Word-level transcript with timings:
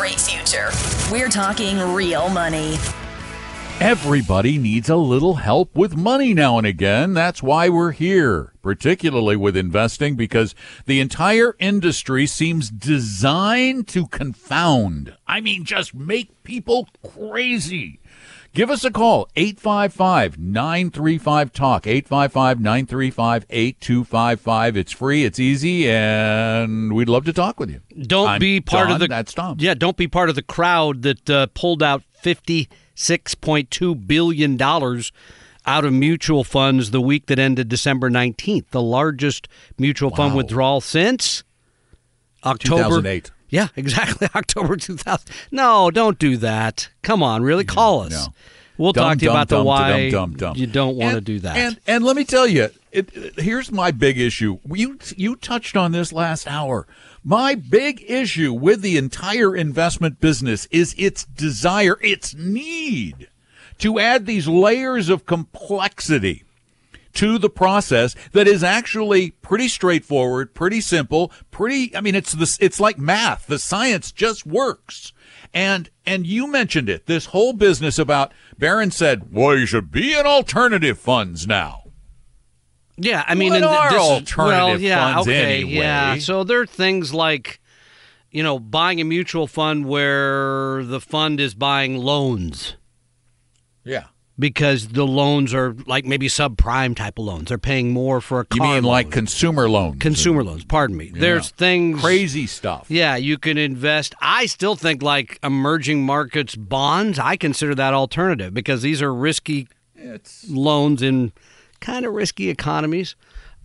Great 0.00 0.18
future. 0.18 0.70
We're 1.12 1.28
talking 1.28 1.78
real 1.92 2.30
money. 2.30 2.78
Everybody 3.80 4.56
needs 4.56 4.88
a 4.88 4.96
little 4.96 5.34
help 5.34 5.76
with 5.76 5.94
money 5.94 6.32
now 6.32 6.56
and 6.56 6.66
again. 6.66 7.12
That's 7.12 7.42
why 7.42 7.68
we're 7.68 7.92
here, 7.92 8.54
particularly 8.62 9.36
with 9.36 9.58
investing, 9.58 10.16
because 10.16 10.54
the 10.86 11.00
entire 11.00 11.54
industry 11.58 12.26
seems 12.26 12.70
designed 12.70 13.88
to 13.88 14.06
confound. 14.06 15.16
I 15.26 15.42
mean, 15.42 15.64
just 15.64 15.94
make 15.94 16.44
people 16.44 16.88
crazy. 17.06 17.99
Give 18.52 18.68
us 18.68 18.84
a 18.84 18.90
call, 18.90 19.28
855 19.36 20.36
935 20.38 21.52
Talk, 21.52 21.86
855 21.86 22.60
935 22.60 23.46
8255. 23.48 24.76
It's 24.76 24.90
free, 24.92 25.24
it's 25.24 25.38
easy, 25.38 25.88
and 25.88 26.92
we'd 26.92 27.08
love 27.08 27.24
to 27.26 27.32
talk 27.32 27.60
with 27.60 27.70
you. 27.70 27.80
Don't 28.02 28.28
I'm 28.28 28.40
be 28.40 28.60
part 28.60 28.90
of 28.90 28.98
the 28.98 29.06
That's 29.06 29.32
Tom. 29.32 29.56
Yeah, 29.60 29.74
don't 29.74 29.96
be 29.96 30.08
part 30.08 30.30
of 30.30 30.34
the 30.34 30.42
crowd 30.42 31.02
that 31.02 31.30
uh, 31.30 31.46
pulled 31.54 31.80
out 31.80 32.02
fifty 32.12 32.68
six 32.96 33.36
point 33.36 33.70
two 33.70 33.94
billion 33.94 34.56
dollars 34.56 35.12
out 35.64 35.84
of 35.84 35.92
mutual 35.92 36.42
funds 36.42 36.90
the 36.90 37.00
week 37.00 37.26
that 37.26 37.38
ended 37.38 37.68
December 37.68 38.10
nineteenth, 38.10 38.70
the 38.72 38.82
largest 38.82 39.46
mutual 39.78 40.10
fund 40.10 40.34
withdrawal 40.34 40.80
since 40.80 41.44
October 42.44 42.82
2008. 42.82 43.30
Yeah, 43.50 43.68
exactly. 43.76 44.28
October 44.34 44.76
2000. 44.76 45.28
No, 45.50 45.90
don't 45.90 46.18
do 46.18 46.36
that. 46.38 46.88
Come 47.02 47.22
on, 47.22 47.42
really 47.42 47.64
call 47.64 48.00
us. 48.02 48.12
no. 48.12 48.32
We'll 48.78 48.94
Dumb, 48.94 49.04
talk 49.10 49.18
to 49.18 49.24
you 49.24 49.28
dumb, 49.28 49.36
about 49.36 49.48
the 49.50 49.62
why 49.62 50.08
dumb, 50.08 50.30
dumb, 50.30 50.36
dumb. 50.38 50.56
you 50.56 50.66
don't 50.66 50.96
want 50.96 51.14
to 51.16 51.20
do 51.20 51.38
that. 51.40 51.54
And 51.54 51.78
and 51.86 52.02
let 52.02 52.16
me 52.16 52.24
tell 52.24 52.46
you, 52.46 52.70
it, 52.90 53.14
it- 53.14 53.38
here's 53.38 53.70
my 53.70 53.90
big 53.90 54.18
issue. 54.18 54.58
You 54.64 54.98
you 55.18 55.36
touched 55.36 55.76
on 55.76 55.92
this 55.92 56.14
last 56.14 56.46
hour. 56.46 56.86
My 57.22 57.54
big 57.54 58.02
issue 58.08 58.54
with 58.54 58.80
the 58.80 58.96
entire 58.96 59.54
investment 59.54 60.18
business 60.18 60.66
is 60.70 60.94
its 60.96 61.26
desire, 61.26 61.98
its 62.00 62.34
need 62.34 63.28
to 63.80 63.98
add 63.98 64.24
these 64.24 64.48
layers 64.48 65.10
of 65.10 65.26
complexity 65.26 66.44
to 67.14 67.38
the 67.38 67.50
process 67.50 68.14
that 68.32 68.46
is 68.46 68.62
actually 68.62 69.30
pretty 69.42 69.68
straightforward, 69.68 70.54
pretty 70.54 70.80
simple, 70.80 71.32
pretty 71.50 71.94
I 71.96 72.00
mean 72.00 72.14
it's 72.14 72.32
this 72.32 72.56
it's 72.60 72.80
like 72.80 72.98
math. 72.98 73.46
The 73.46 73.58
science 73.58 74.12
just 74.12 74.46
works. 74.46 75.12
And 75.52 75.90
and 76.06 76.26
you 76.26 76.46
mentioned 76.46 76.88
it. 76.88 77.06
This 77.06 77.26
whole 77.26 77.52
business 77.52 77.98
about 77.98 78.32
Barron 78.58 78.90
said, 78.92 79.32
"Well, 79.32 79.56
you 79.58 79.66
should 79.66 79.90
be 79.90 80.12
in 80.16 80.24
alternative 80.26 80.98
funds 80.98 81.46
now." 81.46 81.84
Yeah, 82.96 83.24
I 83.26 83.34
mean, 83.34 83.50
What 83.52 83.56
and 83.56 83.64
are 83.64 83.90
this 83.90 84.02
is- 84.02 84.08
alternative 84.10 84.56
well, 84.58 84.80
yeah, 84.80 85.14
funds 85.14 85.28
okay, 85.28 85.60
anyway? 85.62 85.72
Yeah, 85.72 86.18
so 86.18 86.44
there 86.44 86.60
are 86.60 86.66
things 86.66 87.14
like, 87.14 87.58
you 88.30 88.42
know, 88.42 88.58
buying 88.58 89.00
a 89.00 89.04
mutual 89.04 89.46
fund 89.46 89.86
where 89.86 90.84
the 90.84 91.00
fund 91.00 91.40
is 91.40 91.54
buying 91.54 91.96
loans 91.96 92.76
Yeah. 93.84 94.04
Because 94.40 94.88
the 94.88 95.06
loans 95.06 95.54
are 95.54 95.76
like 95.86 96.04
maybe 96.04 96.26
subprime 96.28 96.96
type 96.96 97.18
of 97.18 97.26
loans. 97.26 97.48
They're 97.48 97.58
paying 97.58 97.92
more 97.92 98.20
for 98.20 98.40
a 98.40 98.46
You 98.52 98.58
car 98.60 98.74
mean 98.74 98.82
like 98.84 99.06
loan. 99.06 99.12
consumer 99.12 99.68
loans? 99.68 99.98
consumer 100.00 100.42
loans? 100.42 100.64
Pardon 100.64 100.96
me. 100.96 101.12
There's 101.14 101.50
things 101.50 102.00
crazy 102.00 102.46
stuff. 102.46 102.86
Yeah, 102.90 103.16
you 103.16 103.38
can 103.38 103.58
invest. 103.58 104.14
I 104.20 104.46
still 104.46 104.74
think 104.74 105.02
like 105.02 105.38
emerging 105.42 106.04
markets 106.04 106.56
bonds. 106.56 107.18
I 107.18 107.36
consider 107.36 107.74
that 107.76 107.94
alternative 107.94 108.52
because 108.54 108.82
these 108.82 109.00
are 109.02 109.14
risky 109.14 109.68
It's 109.94 110.48
loans 110.50 111.02
in 111.02 111.32
kind 111.80 112.04
of 112.06 112.14
risky 112.14 112.48
economies. 112.48 113.14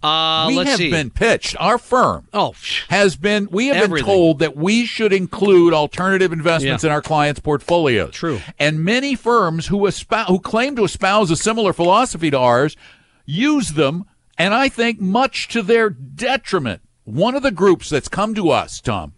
Uh, 0.04 0.46
we 0.50 0.58
have 0.58 0.78
see. 0.78 0.92
been 0.92 1.10
pitched. 1.10 1.56
Our 1.60 1.78
firm 1.80 2.28
oh, 2.34 2.54
has 2.90 3.16
been. 3.16 3.48
We 3.50 3.68
have 3.68 3.78
Everything. 3.78 4.06
been 4.06 4.14
told 4.14 4.40
that 4.40 4.56
we 4.56 4.86
should 4.86 5.12
include 5.12 5.74
alternative 5.74 6.32
investments 6.32 6.84
Yeah. 6.84 6.90
in 6.90 6.94
our 6.94 7.02
clients' 7.02 7.40
portfolios. 7.40 8.14
True. 8.14 8.40
And 8.60 8.84
many 8.84 9.16
firms 9.16 9.68
who 9.68 9.86
espouse, 9.88 10.28
who 10.28 10.40
claim 10.40 10.76
to 10.76 10.84
espouse 10.84 11.32
a 11.32 11.36
similar 11.36 11.74
philosophy 11.74 12.30
to 12.30 12.38
ours 12.38 12.76
use 13.26 13.70
them, 13.70 14.06
and 14.38 14.54
I 14.54 14.70
think 14.70 15.00
much 15.02 15.48
to 15.50 15.64
their 15.64 15.90
detriment. 15.90 16.82
One 17.06 17.34
of 17.36 17.42
the 17.42 17.52
groups 17.52 17.90
that's 17.90 18.08
come 18.08 18.36
to 18.36 18.50
us, 18.52 18.82
Tom, 18.82 19.14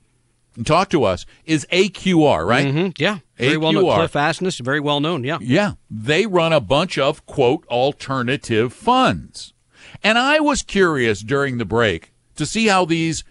and 0.56 0.66
talk 0.66 0.90
to 0.92 1.04
us 1.04 1.26
is 1.46 1.66
AQR, 1.72 2.46
right? 2.46 2.68
mhm, 2.68 2.94
yeah, 2.98 3.20
very 3.38 3.58
well 3.58 3.74
known. 3.74 3.84
AQR. 3.86 3.96
Cliff 3.96 4.14
Asness, 4.14 4.60
very 4.62 4.80
well 4.80 5.00
known. 5.02 5.24
Yeah. 5.26 5.38
Yeah, 5.42 5.74
they 5.90 6.26
run 6.26 6.54
a 6.54 6.62
bunch 6.62 6.98
of 6.98 7.26
quote 7.26 7.66
alternative 7.68 8.72
funds. 8.74 9.54
And 10.04 10.18
I 10.18 10.40
was 10.40 10.62
curious 10.62 11.22
during 11.22 11.58
the 11.58 11.66
break 11.66 12.12
to 12.36 12.46
see 12.46 12.68
how 12.68 12.86
these 12.86 13.24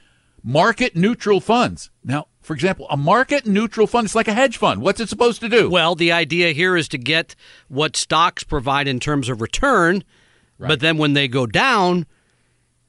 market 0.43 0.95
neutral 0.97 1.41
funds. 1.41 1.91
Now, 2.05 2.27
for 2.41 2.55
example, 2.55 2.87
a 2.91 2.97
market 2.97 3.47
neutral 3.47 3.87
fund, 3.87 4.05
it's 4.05 4.15
like 4.15 4.29
a 4.29 4.33
hedge 4.35 4.57
fund. 4.57 4.81
What's 4.81 5.01
it 5.01 5.09
supposed 5.09 5.41
to 5.41 5.49
do? 5.49 5.69
Well, 5.71 5.95
the 5.95 6.13
idea 6.13 6.53
here 6.53 6.77
is 6.77 6.89
to 6.89 6.99
get 6.99 7.35
what 7.69 7.97
stocks 7.97 8.45
provide 8.45 8.87
in 8.87 9.01
terms 9.01 9.29
of 9.29 9.41
return, 9.41 10.05
but 10.59 10.81
then 10.81 10.97
when 10.99 11.15
they 11.15 11.29
go 11.29 11.47
down, 11.47 12.07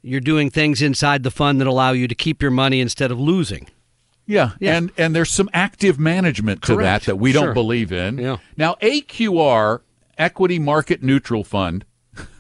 you're 0.03 0.19
doing 0.21 0.49
things 0.49 0.81
inside 0.81 1.23
the 1.23 1.31
fund 1.31 1.59
that 1.59 1.67
allow 1.67 1.91
you 1.91 2.07
to 2.07 2.15
keep 2.15 2.41
your 2.41 2.51
money 2.51 2.79
instead 2.79 3.11
of 3.11 3.19
losing. 3.19 3.67
yeah, 4.25 4.51
yeah. 4.59 4.77
and 4.77 4.91
and 4.97 5.15
there's 5.15 5.31
some 5.31 5.49
active 5.53 5.97
management 5.99 6.61
to 6.63 6.75
Correct. 6.75 7.05
that 7.05 7.11
that 7.11 7.15
we 7.17 7.31
don't 7.31 7.45
Sure. 7.45 7.53
believe 7.53 7.91
in. 7.91 8.17
Yeah. 8.19 8.37
Now, 8.55 8.75
AQR 8.81 9.81
Equity 10.17 10.59
Market 10.59 11.01
Neutral 11.03 11.43
Fund. 11.43 11.83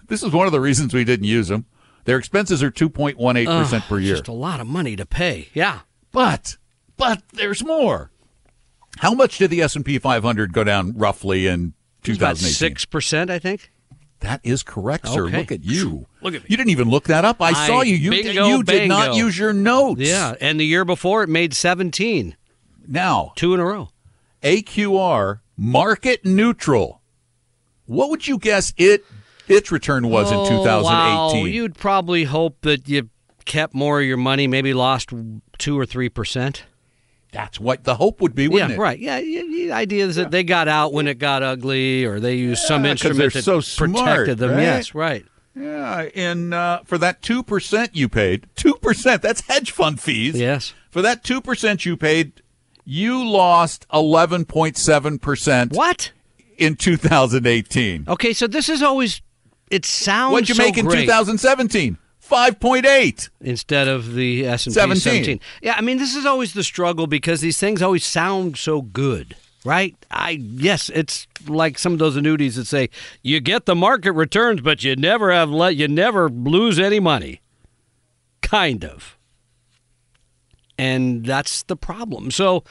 This 0.07 0.23
is 0.23 0.31
one 0.31 0.45
of 0.45 0.51
the 0.51 0.59
reasons 0.61 0.93
we 0.93 1.03
didn't 1.03 1.25
use 1.25 1.47
them. 1.49 1.65
Their 2.05 2.17
expenses 2.17 2.63
are 2.63 2.71
2.18% 2.71 3.81
per 3.87 3.99
year. 3.99 4.15
Just 4.15 4.27
a 4.27 4.33
lot 4.33 4.59
of 4.61 4.67
money 4.67 4.95
to 4.95 5.05
pay. 5.05 5.49
Yeah. 5.53 5.79
But 6.11 6.57
but 6.95 7.21
there's 7.33 7.63
more. 7.63 8.11
How 8.99 9.13
much 9.13 9.37
did 9.37 9.51
the 9.51 9.61
S&P 9.61 9.99
500 9.99 10.53
go 10.53 10.63
down 10.63 10.97
roughly 10.97 11.45
in 11.47 11.73
It's 12.03 12.17
about 12.17 12.37
2018? 12.37 12.53
six 12.53 12.85
percent, 12.85 13.29
I 13.29 13.39
think. 13.39 13.71
That 14.21 14.39
is 14.43 14.63
correct, 14.63 15.07
sir. 15.07 15.25
Okay. 15.27 15.37
Look 15.37 15.51
at 15.51 15.63
you. 15.63 16.07
Look 16.23 16.33
at 16.33 16.41
me. 16.41 16.47
You 16.49 16.57
didn't 16.57 16.71
even 16.71 16.89
look 16.89 17.03
that 17.05 17.23
up. 17.25 17.39
I, 17.41 17.49
I- 17.49 17.67
saw 17.67 17.81
you. 17.81 17.95
You, 17.95 18.09
bingo, 18.09 18.47
you 18.47 18.63
did 18.63 18.87
not 18.89 19.13
use 19.15 19.37
your 19.37 19.53
notes. 19.53 20.01
Yeah, 20.01 20.33
and 20.41 20.59
the 20.59 20.65
year 20.65 20.85
before 20.85 21.21
it 21.23 21.29
made 21.29 21.53
seventeen, 21.53 22.35
Now, 22.87 23.33
two 23.35 23.53
in 23.53 23.59
a 23.59 23.65
row. 23.65 23.89
AQR 24.41 25.41
market 25.57 26.25
neutral. 26.25 27.01
What 27.85 28.09
would 28.09 28.27
you 28.27 28.37
guess 28.39 28.73
it 28.77 29.05
its 29.49 29.71
return 29.71 30.09
was 30.09 30.31
in 30.31 30.37
Oh, 30.39 30.47
2018? 30.49 30.83
Wow. 30.83 31.45
You'd 31.45 31.75
probably 31.75 32.23
hope 32.25 32.61
that 32.61 32.87
you 32.87 33.09
kept 33.45 33.73
more 33.73 34.01
of 34.01 34.05
your 34.07 34.17
money, 34.17 34.47
maybe 34.47 34.73
lost 34.73 35.09
two 35.57 35.79
or 35.79 35.85
three 35.85 36.09
percent. 36.09 36.63
That's 37.31 37.59
what 37.59 37.83
the 37.83 37.95
hope 37.95 38.21
would 38.21 38.33
be, 38.35 38.47
wouldn't 38.47 38.69
Yeah, 38.71 38.75
it? 38.75 38.79
right. 38.79 38.99
Yeah, 38.99 39.17
yeah, 39.19 39.41
the 39.41 39.71
idea 39.73 40.05
is 40.05 40.15
that 40.15 40.31
they 40.31 40.43
got 40.43 40.67
out 40.67 40.93
when 40.93 41.07
it 41.07 41.19
got 41.19 41.43
ugly, 41.43 42.05
or 42.05 42.19
they 42.21 42.35
used 42.35 42.63
some 42.63 42.83
Yeah, 42.85 42.91
'cause 42.91 43.05
instrument 43.05 43.33
that 43.33 43.43
so 43.43 43.57
protected 43.59 44.37
smart, 44.37 44.37
them. 44.37 44.51
right? 44.51 44.61
Yes, 44.61 44.95
right. 44.95 45.25
Yeah, 45.55 46.07
and 46.15 46.53
uh, 46.53 46.81
for 46.85 46.97
that 46.99 47.21
2% 47.21 47.89
you 47.93 48.07
paid, 48.07 48.47
2%, 48.55 49.21
that's 49.21 49.41
hedge 49.41 49.71
fund 49.71 49.99
fees. 49.99 50.39
Yes. 50.39 50.73
For 50.89 51.01
that 51.01 51.23
2% 51.23 51.85
you 51.85 51.97
paid, 51.97 52.41
you 52.85 53.27
lost 53.27 53.85
11.7% 53.91 55.73
What? 55.75 56.11
in 56.57 56.75
2018. 56.75 58.05
Okay, 58.07 58.33
so 58.33 58.47
this 58.47 58.69
is 58.69 58.81
always. 58.81 59.21
It 59.69 59.85
sounds 59.85 60.31
What'd 60.33 60.49
you 60.49 60.55
so 60.55 60.63
make 60.63 60.77
in 60.77 60.85
great 60.85 61.01
2017? 61.01 61.97
5.8. 62.27 63.29
instead 63.39 63.87
of 63.87 64.13
the 64.13 64.45
S 64.45 64.65
and 64.65 64.73
P 64.75 64.79
17. 64.79 65.01
17. 65.01 65.39
Yeah, 65.61 65.75
I 65.77 65.81
mean 65.81 65.97
this 65.97 66.15
is 66.15 66.25
always 66.25 66.53
the 66.53 66.63
struggle 66.63 67.07
because 67.07 67.39
these 67.41 67.57
things 67.57 67.81
always 67.81 68.05
sound 68.05 68.57
so 68.57 68.81
good, 68.81 69.35
right? 69.63 69.95
I 70.11 70.31
yes, 70.31 70.89
it's 70.93 71.25
like 71.47 71.79
some 71.79 71.93
of 71.93 71.99
those 71.99 72.17
annuities 72.17 72.55
that 72.57 72.67
say 72.67 72.89
you 73.21 73.39
get 73.39 73.65
the 73.65 73.75
market 73.75 74.11
returns, 74.11 74.59
but 74.61 74.83
you 74.83 74.95
never 74.95 75.31
have 75.31 75.49
let 75.49 75.75
you 75.77 75.87
never 75.87 76.29
lose 76.29 76.79
any 76.79 76.99
money. 76.99 77.41
Kind 78.41 78.83
of. 78.83 79.16
And 80.79 81.25
that's 81.25 81.63
the 81.63 81.75
problem. 81.75 82.29
So 82.29 82.63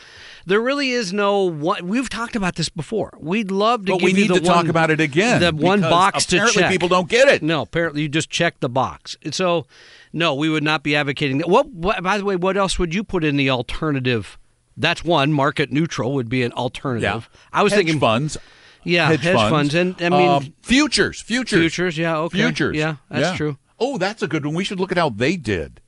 there 0.47 0.61
really 0.61 0.91
is 0.91 1.13
no 1.13 1.43
one. 1.43 1.89
We've 1.89 2.09
talked 2.09 2.37
about 2.37 2.55
this 2.55 2.69
before. 2.69 3.13
We'd 3.19 3.51
love 3.51 3.85
to 3.87 3.93
But 3.93 4.03
we 4.03 4.13
need 4.13 4.29
to 4.29 4.35
one, 4.35 4.43
talk 4.45 4.69
about 4.69 4.91
it 4.91 5.01
again. 5.01 5.41
The 5.41 5.53
one 5.53 5.81
box 5.81 6.25
to 6.27 6.37
apparently 6.37 6.63
check. 6.63 6.71
people 6.71 6.89
don't 6.89 7.09
get 7.09 7.27
it. 7.27 7.43
No, 7.43 7.63
apparently 7.63 8.03
you 8.03 8.09
just 8.09 8.31
check 8.31 8.61
the 8.61 8.69
box. 8.69 9.17
And 9.25 9.35
so, 9.35 9.67
no, 10.13 10.35
we 10.35 10.49
would 10.49 10.63
not 10.63 10.85
be 10.85 10.95
advocating 10.95 11.39
that. 11.39 11.49
What, 11.49 11.67
what? 11.69 12.01
By 12.03 12.19
the 12.19 12.25
way, 12.25 12.37
what 12.37 12.57
else 12.57 12.79
would 12.79 12.95
you 12.95 13.03
put 13.03 13.25
in 13.25 13.37
the 13.37 13.51
alternative? 13.51 14.39
That's 14.77 15.03
one. 15.03 15.33
Market 15.33 15.73
neutral 15.73 16.13
would 16.15 16.29
be 16.29 16.45
an 16.45 16.53
alternative. 16.53 17.29
Yeah. 17.33 17.39
I 17.53 17.63
was 17.65 17.73
hedge 17.73 17.81
thinking 17.81 17.99
funds. 17.99 18.39
Yeah, 18.85 19.09
hedge, 19.09 19.25
funds. 19.35 19.75
and 19.75 19.97
I 20.01 20.09
mean 20.11 20.29
Um, 20.29 20.55
futures, 20.63 21.21
futures, 21.21 21.59
futures. 21.59 21.99
Yeah, 21.99 22.19
okay, 22.19 22.39
futures. 22.39 22.77
Yeah, 22.77 22.97
that's 23.11 23.37
true. 23.37 23.59
Oh, 23.81 23.99
that's 23.99 24.23
a 24.23 24.29
good 24.29 24.47
one. 24.47 24.55
We 24.55 24.63
should 24.63 24.79
look 24.79 24.93
at 24.93 24.99
how 24.99 25.09
they 25.11 25.37
did. 25.37 25.81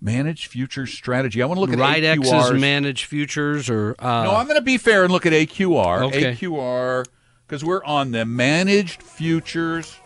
Managed 0.00 0.46
futures 0.46 0.92
strategy. 0.92 1.42
I 1.42 1.46
want 1.46 1.58
to 1.58 1.60
look 1.60 1.72
at 1.72 1.78
Right 1.78 2.02
X's 2.02 2.32
AQRs. 2.32 2.58
managed 2.60 3.04
futures 3.04 3.68
or 3.68 3.94
uh, 3.98 4.24
No, 4.24 4.34
I'm 4.34 4.46
going 4.46 4.58
to 4.58 4.64
be 4.64 4.78
fair 4.78 5.04
and 5.04 5.12
look 5.12 5.26
at 5.26 5.32
AQR. 5.32 6.04
Okay. 6.06 6.34
AQR, 6.34 7.04
because 7.46 7.62
we're 7.64 7.84
on 7.84 8.12
the 8.12 8.24
Managed 8.24 9.02
futures. 9.02 9.96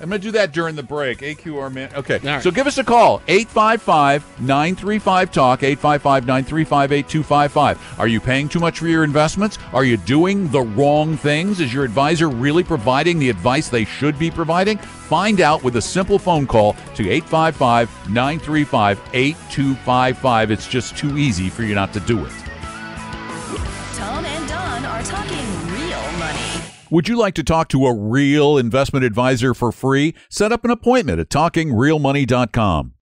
I'm 0.00 0.08
going 0.08 0.20
to 0.20 0.26
do 0.28 0.32
that 0.32 0.52
during 0.52 0.76
the 0.76 0.82
break. 0.82 1.18
AQR 1.18 1.72
man. 1.72 1.92
Okay. 1.94 2.18
right. 2.18 2.42
So 2.42 2.50
give 2.50 2.66
us 2.66 2.78
a 2.78 2.84
call 2.84 3.20
855 3.26 4.40
935 4.40 5.32
Talk, 5.32 5.62
855 5.62 6.26
935 6.26 6.92
8255. 6.92 8.00
Are 8.00 8.06
you 8.06 8.20
paying 8.20 8.48
too 8.48 8.60
much 8.60 8.78
for 8.78 8.86
your 8.86 9.02
investments? 9.02 9.58
Are 9.72 9.84
you 9.84 9.96
doing 9.96 10.48
the 10.48 10.60
wrong 10.60 11.16
things? 11.16 11.60
Is 11.60 11.74
your 11.74 11.84
advisor 11.84 12.28
really 12.28 12.62
providing 12.62 13.18
the 13.18 13.28
advice 13.28 13.68
they 13.68 13.84
should 13.84 14.18
be 14.18 14.30
providing? 14.30 14.78
Find 14.78 15.40
out 15.40 15.64
with 15.64 15.76
a 15.76 15.82
simple 15.82 16.18
phone 16.18 16.46
call 16.46 16.74
to 16.94 17.08
855 17.08 18.10
935 18.10 19.00
8255. 19.12 20.50
It's 20.50 20.68
just 20.68 20.96
too 20.96 21.18
easy 21.18 21.48
for 21.48 21.64
you 21.64 21.74
not 21.74 21.92
to 21.94 22.00
do 22.00 22.24
it. 22.24 22.32
Tom 23.94 24.24
and 24.24 24.48
Don 24.48 24.84
are 24.84 25.02
talking 25.02 25.28
real 25.28 25.36
money. 25.36 25.37
Would 26.90 27.06
you 27.06 27.18
like 27.18 27.34
to 27.34 27.44
talk 27.44 27.68
to 27.68 27.86
a 27.86 27.94
real 27.94 28.56
investment 28.56 29.04
advisor 29.04 29.52
for 29.52 29.72
free? 29.72 30.14
Set 30.30 30.52
up 30.52 30.64
an 30.64 30.70
appointment 30.70 31.20
at 31.20 31.28
talkingrealmoney.com. 31.28 32.94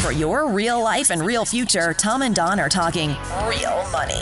For 0.00 0.12
your 0.12 0.50
real 0.50 0.82
life 0.82 1.10
and 1.10 1.22
real 1.22 1.46
future, 1.46 1.94
Tom 1.94 2.20
and 2.20 2.34
Don 2.34 2.60
are 2.60 2.68
talking 2.68 3.16
real 3.46 3.88
money. 3.90 4.20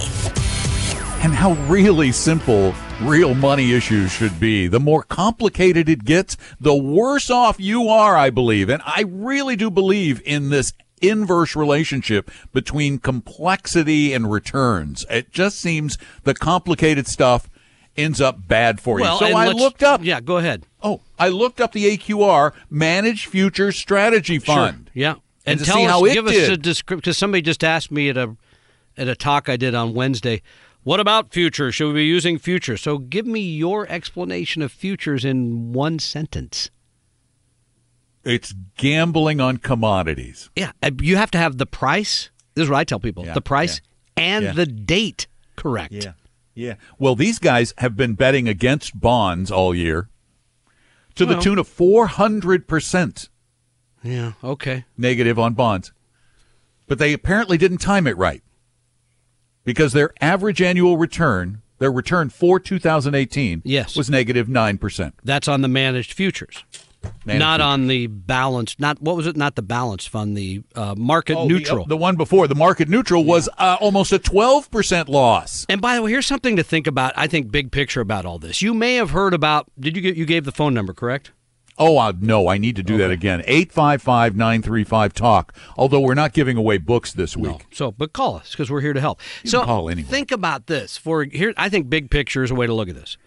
And 1.25 1.35
how 1.35 1.55
really 1.67 2.13
simple 2.13 2.75
real 3.03 3.35
money 3.35 3.73
issues 3.73 4.13
should 4.13 4.39
be. 4.39 4.69
The 4.69 4.79
more 4.79 5.03
complicated 5.03 5.89
it 5.89 6.05
gets, 6.05 6.37
the 6.61 6.77
worse 6.77 7.29
off 7.29 7.59
you 7.59 7.89
are, 7.89 8.17
I 8.17 8.31
believe. 8.31 8.69
And 8.69 8.83
I 8.87 9.03
really 9.09 9.57
do 9.57 9.69
believe 9.69 10.23
in 10.25 10.51
this 10.51 10.73
inverse 11.03 11.57
relationship 11.57 12.31
between 12.53 13.01
complexity 13.01 14.13
and 14.13 14.31
returns. 14.31 15.05
It 15.11 15.33
just 15.33 15.59
seems 15.59 15.99
the 16.23 16.35
complicated 16.35 17.09
stuff 17.09 17.49
ends 17.97 18.21
up 18.21 18.47
bad 18.47 18.81
for 18.81 18.99
well, 19.01 19.15
you. 19.15 19.27
So 19.27 19.37
I 19.37 19.49
looked 19.49 19.83
up 19.83 20.05
Yeah, 20.05 20.21
go 20.21 20.37
ahead. 20.37 20.67
Oh, 20.83 21.01
I 21.19 21.29
looked 21.29 21.61
up 21.61 21.73
the 21.73 21.97
AQR 21.97 22.53
Managed 22.71 23.27
Futures 23.27 23.77
Strategy 23.77 24.39
Fund. 24.39 24.91
Sure. 24.93 24.93
Yeah, 24.95 25.15
And 25.45 25.59
and, 25.59 25.61
to 25.61 25.65
tell 25.67 25.77
see 25.77 25.85
us, 25.87 25.91
how 25.91 26.05
it 26.05 26.15
give 26.15 26.27
us 26.27 26.33
did. 26.33 26.51
a 26.51 26.57
description 26.57 27.01
because 27.01 27.19
somebody 27.19 27.43
just 27.43 27.65
asked 27.65 27.91
me 27.91 28.09
at 28.09 28.17
a 28.17 28.37
at 28.97 29.09
a 29.09 29.17
talk 29.17 29.49
I 29.49 29.57
did 29.57 29.75
on 29.75 29.95
Wednesday. 29.95 30.43
What 30.83 31.01
about 31.01 31.33
futures? 31.33 31.75
Should 31.75 31.89
we 31.89 31.95
be 31.95 32.05
using 32.05 32.39
futures? 32.39 32.81
So 32.81 32.99
give 32.99 33.27
me 33.27 33.41
your 33.41 33.89
explanation 33.89 34.63
of 34.63 34.71
futures 34.71 35.25
in 35.25 35.73
one 35.73 35.99
sentence. 35.99 36.71
It's 38.23 38.55
gambling 38.77 39.41
on 39.41 39.57
commodities. 39.57 40.51
Yeah, 40.57 40.73
you 41.01 41.17
have 41.17 41.31
to 41.33 41.39
have 41.39 41.59
the 41.59 41.67
price. 41.67 42.31
This 42.55 42.65
is 42.65 42.71
what 42.71 42.79
I 42.79 42.85
tell 42.85 43.01
people: 43.01 43.25
Yeah, 43.25 43.35
the 43.35 43.41
price 43.41 43.81
and 44.17 44.45
yeah. 44.45 44.53
the 44.53 44.67
date 44.67 45.27
correct. 45.57 45.93
Yeah. 45.93 46.13
Well, 46.99 47.15
these 47.15 47.39
guys 47.39 47.75
have 47.79 47.97
been 47.97 48.15
betting 48.15 48.49
against 48.49 48.99
bonds 48.99 49.51
all 49.51 49.75
year 49.75 50.09
to 51.15 51.25
the 51.27 51.39
tune 51.39 51.59
of 51.59 51.69
400% 51.69 53.29
Yeah. 54.03 54.33
Okay. 54.43 54.85
negative 54.97 55.39
on 55.39 55.55
bonds. 55.55 55.93
But 56.87 56.99
they 56.99 57.13
apparently 57.13 57.59
didn't 57.59 57.79
time 57.79 58.07
it 58.07 58.17
right 58.17 58.43
because 59.65 59.93
their 59.93 60.11
average 60.21 60.63
annual 60.63 60.97
return, 60.97 61.63
their 61.79 61.91
return 61.93 62.31
for 62.31 62.59
2018, 62.61 63.63
Yes. 63.65 63.97
was 63.97 64.09
negative 64.09 64.49
9%. 64.49 65.13
That's 65.25 65.49
on 65.49 65.63
the 65.63 65.69
managed 65.69 66.13
futures, 66.13 66.65
Not 67.25 67.61
on 67.61 67.87
the 67.87 68.07
balance. 68.07 68.77
Not 68.79 69.01
what 69.01 69.17
was 69.17 69.27
it? 69.27 69.37
Not 69.37 69.55
the 69.57 69.63
balance 69.63 70.07
fund. 70.07 70.37
The 70.37 70.63
uh, 70.75 70.95
market 70.97 71.37
Oh, 71.37 71.47
the- 71.47 71.55
neutral. 71.55 71.85
The, 71.87 71.97
one 71.97 72.17
before, 72.17 72.47
the 72.49 72.55
market 72.55 72.89
neutral, 72.89 73.25
was 73.25 73.49
uh, 73.59 73.77
almost 73.81 74.13
a 74.13 74.19
12% 74.19 75.09
loss. 75.09 75.67
And 75.69 75.81
by 75.81 75.95
the 75.97 76.03
way, 76.03 76.11
here's 76.11 76.27
something 76.27 76.57
to 76.57 76.63
think 76.63 76.87
about. 76.87 77.13
I 77.17 77.27
think 77.27 77.51
big 77.51 77.73
picture 77.73 78.01
about 78.01 78.25
all 78.25 78.39
this. 78.39 78.63
You 78.63 78.75
may 78.75 78.95
have 78.97 79.11
heard 79.11 79.35
about. 79.35 79.71
Did 79.79 79.97
you 79.97 80.03
get? 80.03 80.17
You 80.17 80.25
gave 80.27 80.45
the 80.45 80.53
phone 80.53 80.75
number, 80.75 80.93
correct? 80.93 81.33
Oh, 81.79 81.99
uh, 81.99 82.15
no, 82.19 82.49
I 82.49 82.57
need 82.57 82.75
to 82.77 82.83
do 82.83 82.97
that 82.97 83.11
again. 83.11 83.43
855 83.47 84.35
935 84.35 85.13
Talk. 85.13 85.55
Although 85.77 86.01
we're 86.01 86.15
not 86.15 86.33
giving 86.33 86.57
away 86.57 86.79
books 86.79 87.13
this 87.13 87.37
week. 87.37 87.67
So, 87.71 87.93
but 87.93 88.15
call 88.15 88.37
us 88.37 88.53
because 88.53 88.71
we're 88.71 88.81
here 88.81 88.95
to 88.95 89.01
help. 89.01 89.21
so, 89.45 89.63
call 89.63 89.91
anyway. 89.91 90.09
think 90.09 90.33
about 90.33 90.69
this. 90.69 90.97
For 90.97 91.25
here, 91.25 91.53
I 91.59 91.69
think 91.69 91.91
big 91.91 92.11
picture 92.11 92.43
is 92.43 92.51
a 92.51 92.55
way 92.55 92.67
to 92.67 92.73
look 92.73 92.89
at 92.89 92.95
this. 92.95 93.19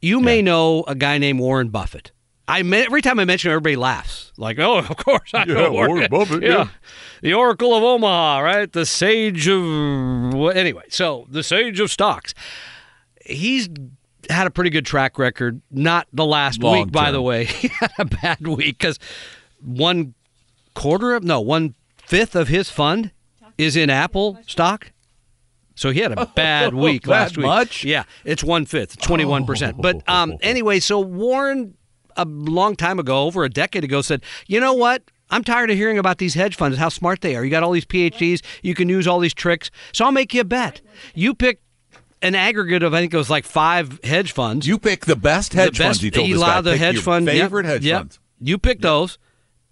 You 0.00 0.20
may 0.20 0.40
know 0.40 0.84
a 0.86 0.94
guy 0.94 1.18
named 1.18 1.40
Warren 1.40 1.68
Buffett. 1.70 2.12
I 2.48 2.60
every 2.60 3.02
time 3.02 3.18
I 3.18 3.24
mention 3.24 3.50
him, 3.50 3.54
everybody 3.54 3.76
laughs. 3.76 4.32
Like, 4.36 4.58
oh, 4.58 4.78
of 4.78 4.96
course, 4.96 5.30
I 5.34 5.44
know 5.44 5.62
Yeah, 5.64 5.68
Warren 5.70 6.06
Buffett, 6.10 6.42
yeah. 6.42 6.68
the 7.22 7.34
Oracle 7.34 7.74
of 7.74 7.82
Omaha, 7.82 8.38
right? 8.40 8.70
The 8.72 8.86
sage 8.86 9.48
of 9.48 9.62
wha- 10.34 10.50
anyway. 10.50 10.84
So, 10.88 11.26
the 11.28 11.42
sage 11.42 11.80
of 11.80 11.90
stocks. 11.90 12.34
He's 13.24 13.68
had 14.30 14.46
a 14.46 14.50
pretty 14.50 14.70
good 14.70 14.86
track 14.86 15.18
record. 15.18 15.60
Not 15.70 16.06
the 16.12 16.24
last 16.24 16.62
Long 16.62 16.84
week, 16.84 16.92
by 16.92 17.10
the 17.10 17.22
way. 17.22 17.44
He 17.66 17.68
had 17.68 17.92
a 17.98 18.04
bad 18.04 18.46
week 18.46 18.78
because 18.78 18.98
one 19.60 20.14
quarter 20.74 21.14
of 21.14 21.24
no 21.24 21.40
one 21.40 21.74
fifth 21.96 22.36
of 22.36 22.48
his 22.48 22.70
fund 22.70 23.10
is 23.58 23.74
in 23.76 23.90
Apple 23.90 24.38
stock. 24.46 24.92
So 25.74 25.90
he 25.90 26.00
had 26.00 26.12
a 26.16 26.26
bad 26.26 26.74
week 26.86 27.06
last 27.06 27.36
week. 27.36 27.46
much? 27.46 27.82
Yeah, 27.84 28.04
it's 28.24 28.44
one 28.44 28.66
fifth, 28.66 29.00
twenty 29.00 29.24
one 29.24 29.44
percent. 29.46 29.80
But 29.80 30.08
um, 30.08 30.36
anyway, 30.42 30.78
so 30.80 31.00
Warren 31.00 31.74
a 32.16 32.24
long 32.24 32.76
time 32.76 32.98
ago, 32.98 33.22
over 33.24 33.44
a 33.44 33.48
decade 33.48 33.84
ago, 33.84 34.02
said, 34.02 34.22
you 34.46 34.60
know 34.60 34.72
what? 34.74 35.02
I'm 35.30 35.42
tired 35.42 35.70
of 35.70 35.76
hearing 35.76 35.98
about 35.98 36.18
these 36.18 36.34
hedge 36.34 36.54
funds, 36.56 36.78
how 36.78 36.88
smart 36.88 37.20
they 37.20 37.34
are. 37.34 37.44
You 37.44 37.50
got 37.50 37.62
all 37.62 37.72
these 37.72 37.84
PhDs, 37.84 38.42
you 38.62 38.74
can 38.74 38.88
use 38.88 39.06
all 39.08 39.18
these 39.18 39.34
tricks. 39.34 39.70
So 39.92 40.04
I'll 40.04 40.12
make 40.12 40.32
you 40.32 40.40
a 40.42 40.44
bet. 40.44 40.80
You 41.14 41.34
pick 41.34 41.60
an 42.22 42.34
aggregate 42.34 42.82
of 42.82 42.94
I 42.94 43.00
think 43.00 43.12
it 43.12 43.16
was 43.16 43.28
like 43.28 43.44
five 43.44 44.00
hedge 44.02 44.32
funds 44.32 44.66
You 44.66 44.78
pick 44.78 45.04
the 45.04 45.16
best 45.16 45.52
hedge 45.52 45.76
the 45.76 45.84
funds. 45.84 46.00
best, 46.00 46.14
told 46.14 46.28
you 46.28 46.36
us 46.36 46.40
allow 46.42 46.60
that. 46.60 46.70
the 46.70 46.76
hedge 46.76 46.98
fund 47.00 47.26
yep, 47.26 47.34
favorite 47.34 47.66
hedge 47.66 47.84
yep. 47.84 48.00
funds. 48.00 48.18
You 48.40 48.56
pick 48.58 48.80
those, 48.80 49.18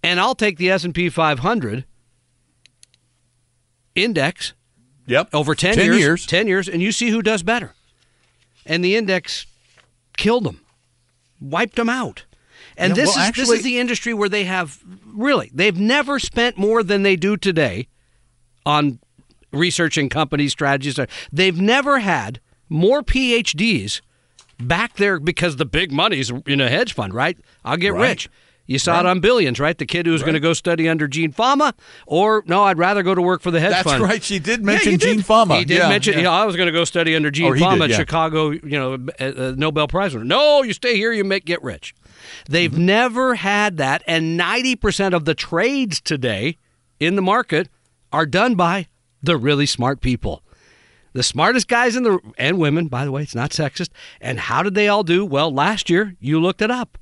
and 0.03 0.19
I'll 0.19 0.35
take 0.35 0.57
the 0.57 0.69
S 0.69 0.83
and 0.83 0.93
P 0.93 1.09
500 1.09 1.85
index 3.95 4.53
Yep. 5.07 5.29
over 5.33 5.53
10, 5.53 5.75
10 5.75 5.85
years, 5.85 5.99
years. 5.99 6.25
10 6.25 6.47
years, 6.47 6.67
and 6.67 6.81
you 6.81 6.91
see 6.91 7.09
who 7.09 7.21
does 7.21 7.43
better. 7.43 7.73
And 8.65 8.83
the 8.83 8.95
index 8.95 9.45
killed 10.17 10.45
them, 10.45 10.61
wiped 11.39 11.75
them 11.75 11.89
out. 11.89 12.25
And 12.77 12.91
Yeah, 12.91 13.03
this 13.05 13.15
well, 13.15 13.29
is 13.29 13.35
this 13.35 13.49
is 13.49 13.63
the 13.63 13.79
industry 13.79 14.13
where 14.13 14.29
they 14.29 14.43
have 14.45 14.79
really 15.05 15.49
they've 15.53 15.77
never 15.79 16.19
spent 16.19 16.57
more 16.57 16.83
than 16.83 17.03
they 17.03 17.15
do 17.15 17.37
today 17.37 17.87
on 18.65 18.99
researching 19.51 20.09
company 20.09 20.47
strategies. 20.49 20.99
They've 21.31 21.59
never 21.59 21.99
had 21.99 22.39
more 22.69 23.01
PhDs 23.03 24.01
back 24.59 24.95
there 24.97 25.19
because 25.19 25.55
the 25.57 25.65
big 25.65 25.91
money's 25.91 26.31
in 26.45 26.59
a 26.61 26.69
hedge 26.69 26.93
fund, 26.93 27.13
right? 27.13 27.37
I'll 27.63 27.77
get 27.77 27.93
Right. 27.93 28.09
rich. 28.09 28.29
You 28.67 28.79
saw 28.79 28.99
it 28.99 29.05
on 29.05 29.19
Billions, 29.19 29.59
right? 29.59 29.77
The 29.77 29.85
kid 29.85 30.07
who 30.07 30.11
was 30.11 30.23
going 30.23 30.33
to 30.33 30.39
go 30.39 30.51
study 30.53 30.89
under 30.89 31.07
Gene 31.07 31.31
Fama, 31.31 31.75
or 32.07 32.43
no, 32.47 32.63
I'd 32.63 32.79
rather 32.79 33.03
go 33.03 33.13
to 33.13 33.21
work 33.21 33.43
for 33.43 33.51
the 33.51 33.59
hedge 33.59 33.69
That's 33.69 33.83
fund. 33.83 34.01
That's 34.01 34.11
right. 34.11 34.23
She 34.23 34.39
did 34.39 34.61
Yeah, 34.61 34.65
mention 34.65 34.91
did. 34.93 35.01
Gene 35.01 35.21
Fama. 35.21 35.57
He 35.59 35.65
did 35.65 35.77
Yeah, 35.77 35.87
mention. 35.89 36.13
yeah. 36.13 36.17
You 36.19 36.23
know, 36.25 36.31
I 36.31 36.45
was 36.45 36.55
going 36.55 36.65
to 36.65 36.71
go 36.71 36.83
study 36.83 37.15
under 37.15 37.29
Gene 37.29 37.45
Or 37.45 37.53
he 37.53 37.59
did, 37.61 37.65
Fama 37.69 37.83
at 37.83 37.89
yeah. 37.91 37.97
Chicago. 37.97 38.49
You 38.49 38.61
know, 38.63 38.93
uh, 39.19 39.53
Nobel 39.55 39.87
Prize 39.87 40.13
winner. 40.15 40.25
No, 40.25 40.63
you 40.63 40.73
stay 40.73 40.95
here. 40.95 41.11
You 41.13 41.23
make 41.23 41.45
get 41.45 41.61
rich. 41.61 41.93
They've 42.49 42.71
Mm-hmm. 42.71 42.85
never 42.85 43.35
had 43.35 43.77
that, 43.77 44.03
and 44.07 44.37
ninety 44.37 44.75
percent 44.75 45.13
of 45.13 45.25
the 45.25 45.35
trades 45.35 46.01
today 46.01 46.57
in 46.99 47.15
the 47.15 47.21
market 47.21 47.69
are 48.11 48.25
done 48.25 48.55
by 48.55 48.87
the 49.21 49.37
really 49.37 49.65
smart 49.65 50.01
people. 50.01 50.41
The 51.13 51.23
smartest 51.23 51.67
guys 51.67 51.95
in 51.95 52.03
the 52.03 52.19
and 52.37 52.57
women, 52.57 52.87
by 52.87 53.05
the 53.05 53.11
way, 53.11 53.21
it's 53.23 53.35
not 53.35 53.51
sexist. 53.51 53.89
And 54.19 54.39
how 54.39 54.63
did 54.63 54.75
they 54.75 54.87
all 54.87 55.03
do? 55.03 55.25
Well, 55.25 55.53
last 55.53 55.89
year 55.89 56.15
you 56.19 56.39
looked 56.41 56.61
it 56.61 56.69
up. 56.71 56.97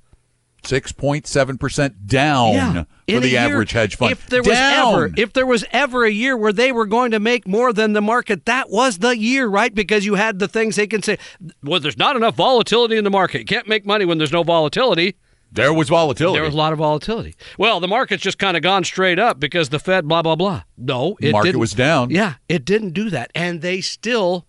6.7% 0.63 1.93
down 2.05 2.87
In 3.07 3.15
for 3.15 3.21
the 3.21 3.29
year, 3.29 3.39
average 3.39 3.71
hedge 3.71 3.95
fund. 3.97 4.11
If 4.11 4.27
there 4.27 4.41
was 4.41 4.57
ever, 4.57 5.11
if 5.15 5.33
there 5.33 5.45
was 5.45 5.65
ever 5.71 6.05
a 6.05 6.09
year 6.09 6.35
where 6.37 6.53
they 6.53 6.71
were 6.71 6.85
going 6.85 7.11
to 7.11 7.19
make 7.19 7.47
more 7.47 7.73
than 7.73 7.93
the 7.93 8.01
market, 8.01 8.45
that 8.45 8.69
was 8.69 8.99
the 8.99 9.17
year, 9.17 9.47
right? 9.47 9.73
Because 9.73 10.05
you 10.05 10.15
had 10.15 10.39
the 10.39 10.47
things 10.47 10.75
they 10.75 10.87
can 10.87 11.03
say. 11.03 11.17
Well, 11.61 11.79
there's 11.79 11.97
not 11.97 12.15
enough 12.15 12.35
volatility 12.35 12.97
in 12.97 13.03
the 13.03 13.09
market. 13.09 13.39
You 13.39 13.45
can't 13.45 13.67
make 13.67 13.85
money 13.85 14.05
when 14.05 14.17
there's 14.17 14.31
no 14.31 14.43
volatility. 14.43 15.15
There 15.51 15.73
was 15.73 15.87
volatility. 15.87 16.37
There 16.37 16.43
was 16.43 16.55
a 16.55 16.57
lot 16.57 16.73
of 16.73 16.79
volatility. 16.79 17.35
Well, 17.59 17.79
the 17.79 17.87
market's 17.87 18.23
just 18.23 18.39
kind 18.39 18.57
of 18.57 18.63
gone 18.63 18.83
straight 18.83 19.19
up 19.19 19.39
because 19.39 19.69
the 19.69 19.77
Fed, 19.77 20.07
blah 20.07 20.23
blah 20.23 20.35
blah. 20.35 20.63
No, 20.77 21.15
it 21.21 21.31
market 21.31 21.49
didn't. 21.49 21.59
was 21.59 21.73
down. 21.73 22.09
Yeah, 22.09 22.35
it 22.49 22.65
didn't 22.65 22.91
do 22.91 23.11
that, 23.11 23.29
and 23.35 23.61
they 23.61 23.79
still 23.79 24.47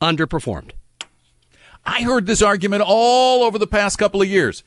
underperformed. 0.00 0.70
I 1.84 2.02
heard 2.02 2.26
this 2.26 2.40
argument 2.42 2.82
all 2.86 3.42
over 3.42 3.58
the 3.58 3.66
past 3.66 3.98
couple 3.98 4.22
of 4.22 4.28
years. 4.28 4.62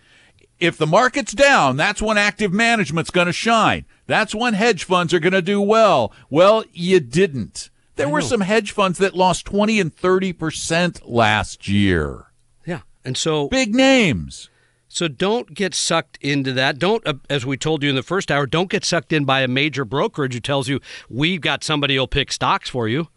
If 0.64 0.78
the 0.78 0.88
market's 0.88 1.34
down, 1.34 1.76
that's 1.76 2.02
when 2.02 2.18
active 2.18 2.54
management's 2.54 3.10
going 3.10 3.28
to 3.28 3.34
shine. 3.34 3.84
That's 4.08 4.34
when 4.34 4.54
hedge 4.54 4.86
funds 4.86 5.14
are 5.14 5.20
going 5.20 5.34
to 5.34 5.42
do 5.42 5.60
well. 5.60 6.14
Well, 6.30 6.64
you 6.72 7.02
didn't. 7.02 7.70
There 7.98 8.08
were 8.08 8.22
some 8.22 8.40
hedge 8.40 8.72
funds 8.72 8.98
that 9.00 9.14
lost 9.14 9.46
20 9.46 9.82
and 9.82 9.94
30% 9.94 11.02
last 11.04 11.68
year. 11.68 12.28
Yeah, 12.66 12.80
and 13.04 13.18
so 13.18 13.50
Big 13.50 13.76
names. 13.76 14.50
So 14.88 15.10
don't 15.10 15.54
get 15.54 15.76
sucked 15.76 16.18
into 16.22 16.54
that. 16.54 16.80
Don't, 16.80 17.06
uh, 17.06 17.16
as 17.30 17.46
we 17.46 17.58
told 17.58 17.84
you 17.84 17.90
in 17.90 17.96
the 17.96 18.02
first 18.02 18.32
hour, 18.32 18.46
don't 18.46 18.70
get 18.70 18.86
sucked 18.86 19.12
in 19.12 19.26
by 19.26 19.42
a 19.42 19.50
major 19.50 19.84
brokerage 19.84 20.34
who 20.34 20.40
tells 20.40 20.70
you 20.70 20.80
we've 21.10 21.42
got 21.42 21.66
somebody 21.66 21.98
who'll 21.98 22.08
pick 22.08 22.32
stocks 22.32 22.70
for 22.70 22.88
you. 22.88 23.10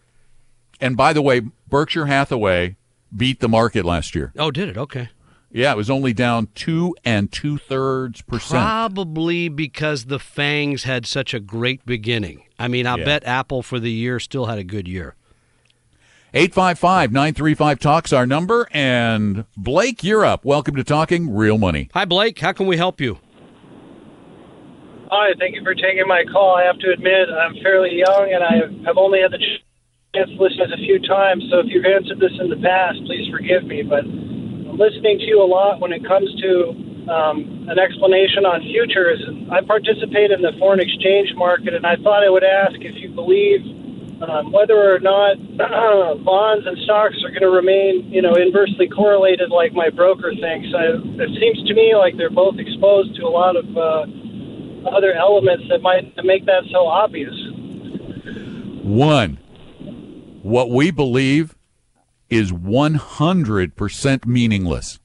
And 0.81 0.97
by 0.97 1.13
the 1.13 1.23
way, 1.23 1.43
Berkshire 1.69 2.07
Hathaway 2.07 2.75
beat 3.17 3.39
the 3.39 3.49
market 3.49 3.85
last 3.85 4.17
year. 4.17 4.33
Oh, 4.37 4.51
did 4.51 4.69
it? 4.69 4.77
Okay. 4.77 5.11
Yeah, 5.57 5.73
it 5.73 5.77
was 5.79 5.89
only 5.89 6.13
down 6.13 6.49
two 6.55 6.95
and 7.03 7.33
two 7.33 7.57
thirds 7.57 8.21
percent. 8.21 8.61
Probably 8.63 9.49
because 9.49 10.05
the 10.05 10.19
FANGs 10.19 10.83
had 10.83 11.07
such 11.07 11.33
a 11.33 11.41
great 11.41 11.87
beginning. 11.87 12.43
I 12.59 12.69
mean, 12.69 12.87
I 12.87 12.99
Yeah. 12.99 13.05
bet 13.07 13.27
Apple 13.27 13.63
for 13.63 13.81
the 13.81 13.91
year 13.91 14.21
still 14.21 14.45
had 14.47 14.59
a 14.59 14.65
good 14.65 14.87
year. 14.87 15.15
855 16.35 17.11
935 17.11 17.79
Talks 17.79 18.13
our 18.13 18.27
number. 18.27 18.69
And 18.71 19.47
Blake, 19.57 20.05
you're 20.05 20.27
up. 20.27 20.45
Welcome 20.45 20.77
to 20.77 20.85
Talking 20.85 21.35
Real 21.35 21.57
Money. 21.57 21.89
Hi, 21.95 22.05
Blake. 22.05 22.39
How 22.41 22.53
can 22.53 22.67
we 22.67 22.77
help 22.77 23.01
you? 23.01 23.19
Hi, 25.11 25.33
thank 25.39 25.55
you 25.55 25.63
for 25.65 25.75
taking 25.75 26.05
my 26.07 26.25
call. 26.31 26.57
I 26.57 26.65
have 26.65 26.79
to 26.81 26.91
admit, 26.93 27.31
I'm 27.31 27.55
fairly 27.63 27.97
young 27.97 28.31
and 28.31 28.45
I 28.45 28.57
have 28.85 28.99
only 28.99 29.21
had 29.23 29.33
the 29.33 29.39
chance 29.39 30.29
to 30.29 30.37
listen 30.37 30.71
a 30.71 30.77
few 30.85 30.99
times. 31.09 31.49
So 31.51 31.61
if 31.61 31.67
you've 31.71 31.87
answered 31.87 32.21
this 32.21 32.33
in 32.41 32.51
the 32.51 32.57
past, 32.57 32.99
please 33.07 33.27
forgive 33.31 33.65
me. 33.65 33.83
But 33.83 34.05
I'm 34.05 34.36
listening 34.79 35.19
to 35.19 35.25
you 35.25 35.43
a 35.43 35.49
lot 35.49 35.81
when 35.81 35.93
it 35.93 36.05
comes 36.07 36.29
to 36.41 36.53
um, 37.09 37.67
an 37.69 37.79
explanation 37.79 38.45
on 38.45 38.61
futures. 38.63 39.21
I 39.51 39.65
participate 39.65 40.31
in 40.31 40.43
the 40.43 40.53
foreign 40.59 40.81
exchange 40.81 41.33
market, 41.37 41.75
and 41.75 41.87
I 41.87 41.97
thought 42.03 42.25
I 42.25 42.31
would 42.31 42.45
ask 42.45 42.77
if 42.81 42.97
you 43.01 43.11
believe 43.11 43.65
um, 44.23 44.53
whether 44.53 44.77
or 44.77 44.99
not 44.99 45.37
bonds 46.25 46.67
and 46.67 46.77
stocks 46.85 47.17
are 47.25 47.31
going 47.31 47.45
to 47.45 47.53
remain, 47.53 48.09
you 48.13 48.23
know, 48.23 48.35
inversely 48.35 48.89
correlated 48.89 49.51
like 49.51 49.73
my 49.73 49.91
broker 49.91 50.33
thinks. 50.33 50.69
I, 50.73 50.97
it 51.21 51.31
seems 51.41 51.67
to 51.69 51.75
me 51.75 51.95
like 51.95 52.17
they're 52.17 52.31
both 52.31 52.59
exposed 52.59 53.15
to 53.17 53.23
a 53.25 53.33
lot 53.33 53.57
of 53.57 53.67
uh, 53.77 54.07
other 54.89 55.13
elements 55.13 55.65
that 55.69 55.83
might 55.83 56.17
make 56.25 56.47
that 56.47 56.65
so 56.73 56.87
obvious. 56.87 57.35
One, 58.83 59.39
what 60.43 60.71
we 60.71 60.91
believe 60.91 61.56
is 62.29 62.53
100% 62.53 64.27
meaningless. 64.27 64.99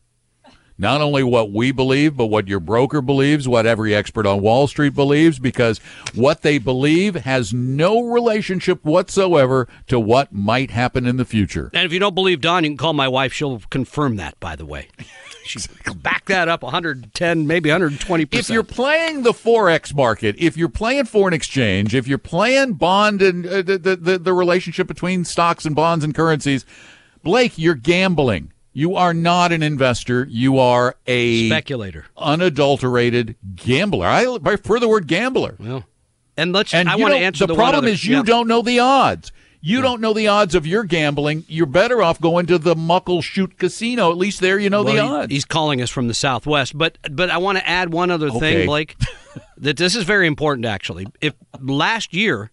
Not 0.81 0.99
only 0.99 1.21
what 1.21 1.51
we 1.51 1.71
believe, 1.71 2.17
but 2.17 2.25
what 2.25 2.47
your 2.47 2.59
broker 2.59 3.03
believes, 3.03 3.47
what 3.47 3.67
every 3.67 3.93
expert 3.93 4.25
on 4.25 4.41
Wall 4.41 4.65
Street 4.65 4.95
believes, 4.95 5.37
because 5.37 5.77
what 6.15 6.41
they 6.41 6.57
believe 6.57 7.13
has 7.13 7.53
no 7.53 8.01
relationship 8.01 8.83
whatsoever 8.83 9.67
to 9.85 9.99
what 9.99 10.33
might 10.33 10.71
happen 10.71 11.05
in 11.05 11.17
the 11.17 11.25
future. 11.25 11.69
And 11.71 11.85
if 11.85 11.93
you 11.93 11.99
don't 11.99 12.15
believe 12.15 12.41
Don, 12.41 12.63
you 12.63 12.71
can 12.71 12.77
call 12.77 12.93
my 12.93 13.07
wife. 13.07 13.31
She'll 13.31 13.61
confirm 13.69 14.15
that, 14.15 14.39
by 14.39 14.55
the 14.55 14.65
way. 14.65 14.87
She's 15.43 15.67
back 15.67 16.25
that 16.25 16.47
up 16.47 16.63
110, 16.63 17.45
maybe 17.45 17.69
120 17.69 18.25
percent. 18.25 18.45
If 18.45 18.53
you're 18.53 18.63
playing 18.63 19.23
the 19.23 19.33
forex 19.33 19.93
market, 19.93 20.35
if 20.39 20.57
you're 20.57 20.69
playing 20.69 21.05
foreign 21.05 21.33
exchange, 21.33 21.93
if 21.93 22.07
you're 22.07 22.17
playing 22.17 22.73
bond 22.73 23.21
and 23.21 23.45
uh, 23.45 23.61
the, 23.61 23.77
the 23.77 23.95
the 23.95 24.17
the 24.19 24.33
relationship 24.33 24.87
between 24.87 25.25
stocks 25.25 25.65
and 25.65 25.75
bonds 25.75 26.03
and 26.03 26.13
currencies, 26.13 26.65
Blake, 27.23 27.57
you're 27.57 27.75
gambling. 27.75 28.51
You 28.73 28.95
are 28.95 29.13
not 29.13 29.51
an 29.51 29.61
investor. 29.63 30.25
You 30.29 30.57
are 30.59 30.95
a 31.05 31.49
speculator, 31.49 32.05
unadulterated 32.17 33.35
gambler. 33.55 34.07
I 34.07 34.37
prefer 34.41 34.79
the 34.79 34.87
word 34.87 35.07
gambler. 35.07 35.55
well, 35.59 35.83
and 36.37 36.53
let's. 36.53 36.73
And 36.73 36.87
I 36.89 36.95
want 36.95 37.13
to 37.13 37.19
answer 37.19 37.45
the, 37.45 37.53
the, 37.53 37.55
problem 37.57 37.83
other- 37.85 37.91
is 37.93 38.05
you 38.05 38.17
yeah. 38.17 38.23
don't 38.23 38.47
know 38.47 38.61
the 38.61 38.79
odds. 38.79 39.31
You 39.63 39.83
don't 39.83 40.01
know 40.01 40.13
the 40.13 40.27
odds 40.27 40.55
of 40.55 40.65
your 40.65 40.83
gambling. 40.83 41.45
You're 41.47 41.67
better 41.67 42.01
off 42.01 42.19
going 42.19 42.47
to 42.47 42.57
the 42.57 42.73
Muckleshoot 42.73 43.57
Casino. 43.59 44.09
At 44.09 44.17
least 44.17 44.39
there 44.39 44.57
you 44.57 44.71
know 44.71 44.83
the 44.83 44.93
Well, 44.93 45.07
he- 45.07 45.13
odds. 45.23 45.31
He's 45.33 45.45
calling 45.45 45.81
us 45.83 45.89
from 45.91 46.07
the 46.07 46.15
Southwest, 46.15 46.75
but 46.77 46.97
but 47.11 47.29
I 47.29 47.37
want 47.37 47.57
to 47.59 47.69
add 47.69 47.93
one 47.93 48.09
other 48.09 48.29
Okay. 48.29 48.39
thing, 48.39 48.65
Blake. 48.67 48.95
that 49.57 49.77
this 49.77 49.95
is 49.95 50.03
very 50.05 50.25
important, 50.27 50.65
actually. 50.65 51.05
If 51.19 51.33
last 51.59 52.13
year 52.13 52.49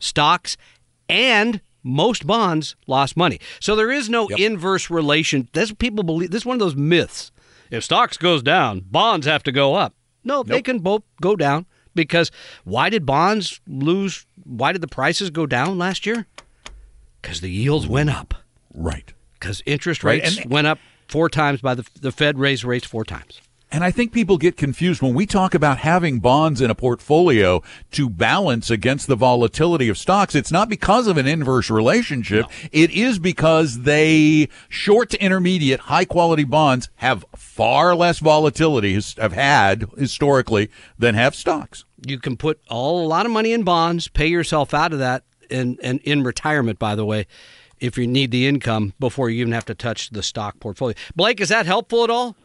stocks 0.00 0.56
and 1.08 1.60
most 1.82 2.26
bonds 2.26 2.76
lost 2.86 3.16
money, 3.16 3.40
so 3.60 3.74
there 3.76 3.90
is 3.90 4.08
no 4.08 4.28
inverse 4.28 4.90
relation. 4.90 5.48
That's 5.52 5.72
people 5.72 6.04
believe. 6.04 6.30
This 6.30 6.42
is 6.42 6.46
one 6.46 6.54
of 6.56 6.60
those 6.60 6.76
myths. 6.76 7.32
If 7.70 7.84
stocks 7.84 8.16
goes 8.16 8.42
down, 8.42 8.80
bonds 8.90 9.26
have 9.26 9.42
to 9.44 9.52
go 9.52 9.74
up. 9.74 9.94
No, 10.24 10.42
they 10.42 10.60
can 10.60 10.80
both 10.80 11.02
go 11.22 11.36
down 11.36 11.66
because 11.94 12.30
why 12.64 12.90
did 12.90 13.06
bonds 13.06 13.60
lose? 13.66 14.26
Why 14.44 14.72
did 14.72 14.80
the 14.82 14.88
prices 14.88 15.30
go 15.30 15.46
down 15.46 15.78
last 15.78 16.04
year? 16.04 16.26
Because 17.22 17.40
the 17.40 17.50
yields 17.50 17.86
went 17.86 18.10
up 18.10 18.34
right. 18.74 19.12
because 19.34 19.62
interest 19.66 20.02
Right, 20.04 20.22
rates 20.22 20.38
and- 20.38 20.50
went 20.50 20.66
up 20.66 20.78
four 21.08 21.28
times 21.28 21.60
by 21.60 21.74
the 21.74 21.86
the 22.00 22.12
Fed 22.12 22.38
raised 22.38 22.64
rates 22.64 22.86
four 22.86 23.04
times. 23.04 23.40
And 23.72 23.84
I 23.84 23.90
think 23.90 24.12
people 24.12 24.36
get 24.36 24.56
confused 24.56 25.00
when 25.00 25.14
we 25.14 25.26
talk 25.26 25.54
about 25.54 25.78
having 25.78 26.18
bonds 26.18 26.60
in 26.60 26.70
a 26.70 26.74
portfolio 26.74 27.62
to 27.92 28.10
balance 28.10 28.68
against 28.68 29.06
the 29.06 29.14
volatility 29.14 29.88
of 29.88 29.96
stocks. 29.96 30.34
It's 30.34 30.50
not 30.50 30.68
because 30.68 31.06
of 31.06 31.16
an 31.16 31.26
inverse 31.26 31.70
relationship. 31.70 32.46
It 32.72 32.90
is 32.90 33.20
because 33.20 33.82
they 33.82 34.48
short 34.68 35.10
to 35.10 35.22
intermediate 35.22 35.80
high 35.80 36.04
quality 36.04 36.44
bonds 36.44 36.88
have 36.96 37.24
far 37.36 37.94
less 37.94 38.18
volatility 38.18 39.00
have 39.18 39.32
had 39.32 39.86
historically 39.96 40.70
than 40.98 41.14
have 41.14 41.34
stocks. 41.34 41.84
You 42.04 42.18
can 42.18 42.36
put 42.36 42.60
all 42.68 43.04
a 43.04 43.08
lot 43.08 43.26
of 43.26 43.32
money 43.32 43.52
in 43.52 43.62
bonds, 43.62 44.08
pay 44.08 44.26
yourself 44.26 44.74
out 44.74 44.92
of 44.92 44.98
that, 44.98 45.22
and 45.50 45.78
and 45.82 46.00
in 46.00 46.22
retirement, 46.22 46.78
by 46.78 46.94
the 46.94 47.04
way, 47.04 47.26
if 47.78 47.96
you 47.96 48.06
need 48.06 48.30
the 48.30 48.46
income 48.46 48.94
before 48.98 49.30
you 49.30 49.40
even 49.40 49.52
have 49.52 49.64
to 49.66 49.74
touch 49.74 50.10
the 50.10 50.22
stock 50.22 50.58
portfolio. 50.60 50.94
Blake, 51.14 51.40
is 51.40 51.48
that 51.50 51.66
helpful 51.66 52.04
at 52.04 52.10
all? 52.10 52.36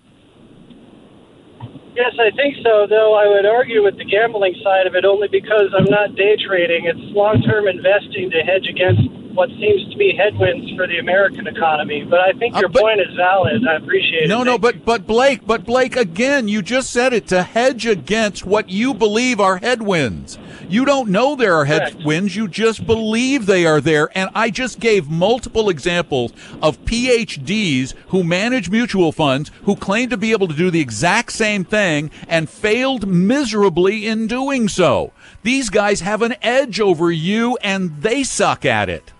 Yes, 1.95 2.11
I 2.19 2.29
think 2.35 2.57
so, 2.61 2.85
though 2.89 3.13
I 3.15 3.27
would 3.27 3.45
argue 3.45 3.81
with 3.83 3.97
the 3.97 4.03
gambling 4.03 4.53
side 4.63 4.85
of 4.85 4.95
it 4.95 5.05
only 5.05 5.29
because 5.29 5.71
I'm 5.77 5.85
not 5.89 6.15
day 6.15 6.35
trading. 6.45 6.85
It's 6.85 6.99
long 7.15 7.41
term 7.41 7.67
investing 7.69 8.29
to 8.31 8.39
hedge 8.41 8.67
against 8.67 9.01
what 9.33 9.49
seems 9.59 9.89
to 9.91 9.97
be 9.97 10.13
headwinds 10.17 10.71
for 10.75 10.87
the 10.87 10.97
American 10.99 11.47
economy. 11.47 12.03
But 12.09 12.19
I 12.19 12.31
think 12.33 12.55
Uh, 12.55 12.59
your 12.61 12.69
but- 12.69 12.81
point 12.81 12.99
is 12.99 13.13
valid. 13.15 13.65
I 13.67 13.75
appreciate 13.75 14.23
it. 14.23 14.27
No, 14.29 14.43
no, 14.43 14.57
but 14.57 14.83
but 14.85 15.07
Blake, 15.07 15.41
but 15.47 15.65
Blake 15.65 15.95
again, 15.95 16.47
you 16.49 16.61
just 16.61 16.91
said 16.91 17.13
it 17.13 17.27
to 17.27 17.43
hedge 17.43 17.85
against 17.85 18.45
what 18.45 18.69
you 18.69 18.93
believe 18.93 19.39
are 19.39 19.57
headwinds. 19.57 20.37
You 20.69 20.85
don't 20.85 21.09
know 21.09 21.35
there 21.35 21.55
are 21.55 21.65
Correct. 21.65 21.95
headwinds, 21.95 22.35
you 22.35 22.47
just 22.47 22.85
believe 22.85 23.45
they 23.45 23.65
are 23.65 23.81
there. 23.81 24.09
And 24.17 24.29
I 24.35 24.49
just 24.49 24.79
gave 24.79 25.09
multiple 25.09 25.69
examples 25.69 26.31
of 26.61 26.83
PhDs 26.85 27.93
who 28.07 28.23
manage 28.23 28.69
mutual 28.69 29.11
funds 29.11 29.51
who 29.63 29.75
claim 29.75 30.09
to 30.09 30.17
be 30.17 30.31
able 30.31 30.47
to 30.47 30.53
do 30.55 30.69
the 30.71 30.79
exact 30.81 31.31
same 31.31 31.63
thing 31.63 32.11
and 32.27 32.49
failed 32.49 33.07
miserably 33.07 34.07
in 34.07 34.27
doing 34.27 34.67
so. 34.67 35.11
These 35.43 35.69
guys 35.69 36.01
have 36.01 36.21
an 36.21 36.35
edge 36.41 36.79
over 36.79 37.11
you 37.11 37.57
and 37.61 38.01
they 38.01 38.23
suck 38.23 38.65
at 38.65 38.89
it. 38.89 39.11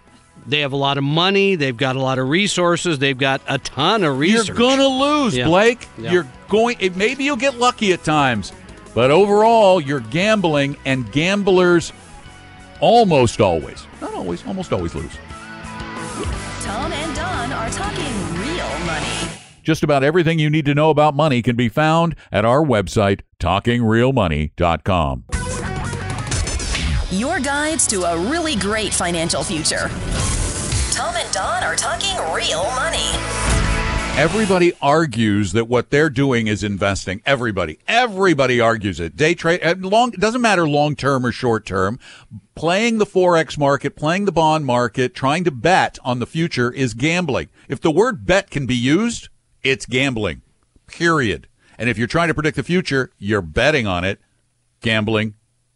They 0.48 0.60
have 0.60 0.74
a 0.74 0.77
lot 0.77 1.00
of 1.00 1.04
money. 1.04 1.56
They've 1.56 1.75
got 1.75 1.96
a 1.96 2.01
lot 2.01 2.20
of 2.20 2.30
resources. 2.30 3.00
They've 3.00 3.18
got 3.18 3.42
a 3.48 3.58
ton 3.58 4.04
of 4.04 4.20
research. 4.20 4.50
You're 4.50 4.58
gonna 4.58 4.88
lose, 4.88 5.36
Yeah. 5.36 5.48
Blake. 5.48 5.88
Yeah. 5.98 6.12
You're 6.12 6.27
going. 6.50 6.77
Maybe 6.96 7.24
you'll 7.24 7.36
get 7.36 7.58
lucky 7.58 7.94
at 7.94 8.04
times, 8.04 8.51
but 8.96 9.12
overall, 9.12 9.80
you're 9.80 10.00
gambling, 10.00 10.78
and 10.86 11.12
gamblers 11.12 11.94
almost 12.80 13.40
always, 13.42 13.86
not 14.02 14.14
always, 14.14 14.46
almost 14.48 14.74
always 14.74 14.96
lose. 14.96 15.16
Tom 16.62 16.92
and 16.92 17.16
Don 17.16 17.52
are 17.52 17.70
talking 17.70 18.14
real 18.40 18.80
money. 18.86 19.30
Just 19.62 19.84
about 19.84 20.04
everything 20.04 20.40
you 20.40 20.50
need 20.50 20.66
to 20.66 20.74
know 20.74 20.90
about 20.90 21.14
money 21.14 21.42
can 21.42 21.56
be 21.56 21.70
found 21.70 22.16
at 22.32 22.46
our 22.46 22.64
website, 22.64 23.22
talkingrealmoney.com. 23.40 25.25
Your 27.12 27.40
guides 27.40 27.88
to 27.88 28.04
a 28.04 28.18
really 28.18 28.56
great 28.56 28.94
financial 28.94 29.44
future. 29.44 29.90
Tom 30.92 31.16
and 31.16 31.32
Don 31.34 31.64
are 31.64 31.75
talking 31.75 32.16
real 32.34 32.64
money. 32.75 33.45
Everybody 34.18 34.72
argues 34.82 35.52
that 35.52 35.68
what 35.68 35.90
they're 35.90 36.10
doing 36.10 36.48
is 36.48 36.64
investing. 36.64 37.22
Everybody, 37.26 37.80
everybody 37.86 38.62
argues 38.62 39.02
it. 39.02 39.18
Day 39.18 39.36
trade, 39.36 39.60
uh, 39.62 39.76
long, 39.78 40.14
it 40.14 40.22
doesn't 40.22 40.42
matter 40.42 40.66
long 40.66 40.96
term 40.96 41.26
or 41.26 41.34
short 41.34 41.66
term. 41.66 42.00
Playing 42.56 42.98
the 42.98 43.06
Forex 43.06 43.58
market, 43.58 43.98
playing 43.98 44.24
the 44.24 44.32
bond 44.32 44.66
market, 44.66 45.16
trying 45.16 45.44
to 45.44 45.52
bet 45.52 46.00
on 46.06 46.20
the 46.20 46.26
future 46.26 46.72
is 46.72 46.94
gambling. 46.94 47.50
If 47.68 47.82
the 47.82 47.92
word 47.92 48.26
bet 48.26 48.50
can 48.50 48.66
be 48.66 48.74
used, 48.74 49.28
it's 49.64 49.86
gambling. 49.86 50.44
Period. 50.88 51.50
And 51.78 51.90
if 51.90 51.98
you're 51.98 52.08
trying 52.08 52.30
to 52.30 52.34
predict 52.34 52.56
the 52.56 52.64
future, 52.64 53.12
you're 53.18 53.42
betting 53.42 53.86
on 53.86 54.06
it. 54.06 54.22
Gambling, 54.80 55.34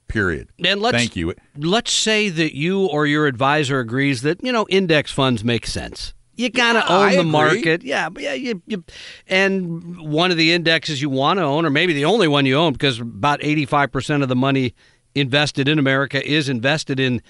period. 0.07 0.47
And 0.63 0.81
let's 0.81 0.95
Thank 0.95 1.17
you. 1.17 1.35
let's 1.57 1.91
say 1.91 2.29
that 2.29 2.55
you 2.55 2.85
or 2.85 3.05
your 3.05 3.27
advisor 3.27 3.81
agrees 3.81 4.21
that 4.21 4.41
you 4.41 4.53
know 4.53 4.65
index 4.69 5.11
funds 5.11 5.43
make 5.43 5.67
sense. 5.67 6.13
You 6.39 6.49
gotta 6.49 6.79
Yeah, 6.79 6.97
own 6.97 7.03
I 7.03 7.13
the 7.15 7.19
agree. 7.19 7.31
market, 7.31 7.83
yeah. 7.83 8.07
But 8.09 8.23
yeah, 8.23 8.33
you, 8.33 8.61
you, 8.65 8.83
and 9.27 9.97
one 9.99 10.31
of 10.31 10.37
the 10.37 10.53
indexes 10.53 11.01
you 11.01 11.09
want 11.09 11.37
to 11.37 11.43
own, 11.43 11.65
or 11.65 11.69
maybe 11.69 11.91
the 11.93 12.05
only 12.05 12.27
one 12.29 12.45
you 12.45 12.55
own, 12.55 12.71
because 12.73 12.99
about 13.01 13.43
eighty-five 13.43 13.91
percent 13.91 14.23
of 14.23 14.29
the 14.29 14.35
money 14.35 14.73
invested 15.13 15.67
in 15.67 15.77
America 15.79 16.25
is 16.25 16.47
invested 16.47 16.99
in 16.99 17.21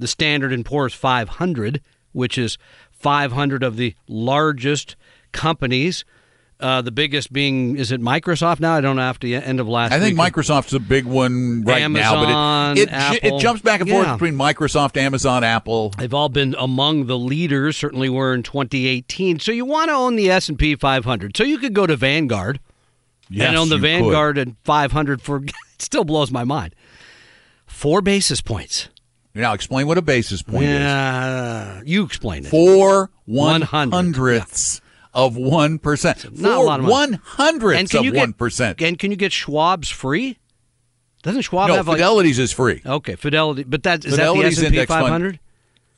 the 0.00 0.08
Standard 0.08 0.52
and 0.52 0.64
Poor's 0.64 0.94
500, 0.94 1.80
which 2.12 2.36
is 2.38 2.58
500 2.90 3.62
of 3.62 3.76
the 3.76 3.94
largest 4.08 4.96
companies. 5.32 6.04
Uh, 6.58 6.80
the 6.80 6.90
biggest 6.90 7.30
being 7.32 7.76
is 7.76 7.92
it 7.92 8.00
Microsoft 8.00 8.60
now? 8.60 8.74
I 8.74 8.80
don't 8.80 8.96
know 8.96 9.02
after 9.02 9.26
the 9.26 9.34
end 9.36 9.60
of 9.60 9.68
last. 9.68 9.90
Year. 9.90 10.00
I 10.00 10.02
think 10.02 10.18
week. 10.18 10.32
Microsoft's 10.32 10.72
a 10.72 10.80
big 10.80 11.04
one 11.04 11.62
right 11.64 11.86
now, 11.86 12.74
but 12.74 12.78
it, 12.78 12.88
it, 12.90 13.24
it 13.34 13.40
jumps 13.40 13.60
back 13.60 13.80
and 13.82 13.90
forth 13.90 14.06
Yeah. 14.06 14.14
between 14.14 14.34
Microsoft, 14.36 14.96
Amazon, 14.96 15.44
Apple. 15.44 15.90
They've 15.98 16.14
all 16.14 16.30
been 16.30 16.54
among 16.58 17.06
the 17.06 17.18
leaders. 17.18 17.76
Certainly 17.76 18.08
were 18.08 18.32
in 18.32 18.42
2018. 18.42 19.38
So 19.40 19.52
you 19.52 19.66
want 19.66 19.90
to 19.90 19.94
own 19.94 20.16
the 20.16 20.30
S 20.30 20.48
and 20.48 20.58
P 20.58 20.74
500. 20.76 21.36
So 21.36 21.44
you 21.44 21.58
could 21.58 21.74
go 21.74 21.86
to 21.86 21.94
Vanguard 21.94 22.58
Yes, 23.28 23.48
and 23.48 23.56
own 23.58 23.68
the 23.68 23.74
you 23.76 23.82
could. 23.82 23.88
Vanguard 23.88 24.38
and 24.38 24.56
500 24.64 25.20
for. 25.20 25.42
It 25.76 25.82
still 25.82 26.04
blows 26.04 26.30
my 26.30 26.42
mind. 26.44 26.74
Four 27.66 28.00
basis 28.00 28.40
points. 28.40 28.88
Now 29.34 29.52
explain 29.52 29.86
what 29.86 29.98
a 29.98 30.02
basis 30.02 30.40
point 30.42 30.64
is. 30.64 31.82
You 31.86 32.02
explain 32.02 32.46
it. 32.46 32.48
Four 32.48 33.10
one 33.26 33.60
100, 33.60 33.94
hundredths 33.94 34.80
of 35.16 35.36
one 35.36 35.80
percent. 35.80 36.38
not 36.38 36.58
a 36.58 36.60
lot 36.60 36.78
of 36.78 36.84
money. 36.84 36.92
one 36.92 37.12
hundredths 37.24 37.80
and 37.80 37.90
can 37.90 38.02
you 38.04 38.10
of 38.10 38.14
get 38.14 38.20
one 38.20 38.32
percent. 38.34 38.80
And 38.80 38.96
can 38.98 39.10
you 39.10 39.16
get 39.16 39.32
Schwab's 39.32 39.90
free? 39.90 40.38
Doesn't 41.22 41.42
Schwab 41.42 41.68
No, 41.68 41.74
have 41.74 41.88
like 41.88 41.96
Fidelity's 41.96 42.38
is 42.38 42.52
free. 42.52 42.82
okay 42.86 43.16
Fidelity? 43.16 43.64
But 43.64 43.82
that 43.82 44.04
is 44.04 44.14
Fidelity's 44.14 44.58
that 44.58 44.60
the 44.60 44.66
S 44.66 44.66
and 44.66 44.72
P 44.72 44.76
index 44.76 44.88
fund. 44.88 45.02
500? 45.04 45.40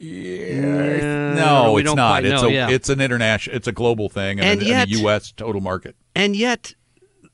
no, 0.01 1.77
it's 1.77 1.95
not. 1.95 2.25
It's 2.25 2.43
know, 2.43 2.49
a 2.49 2.53
yeah. 2.53 2.71
it's 2.71 2.89
an 2.89 3.01
international. 3.01 3.57
It's 3.57 3.67
a 3.67 3.73
global 3.73 4.09
thing, 4.09 4.39
and, 4.41 4.49
And 4.49 4.63
a, 4.63 4.65
yet- 4.65 4.89
and 4.89 4.97
a 4.97 5.01
U.S. 5.01 5.33
total 5.33 5.61
market. 5.61 5.97
And 6.15 6.35
yet, 6.37 6.75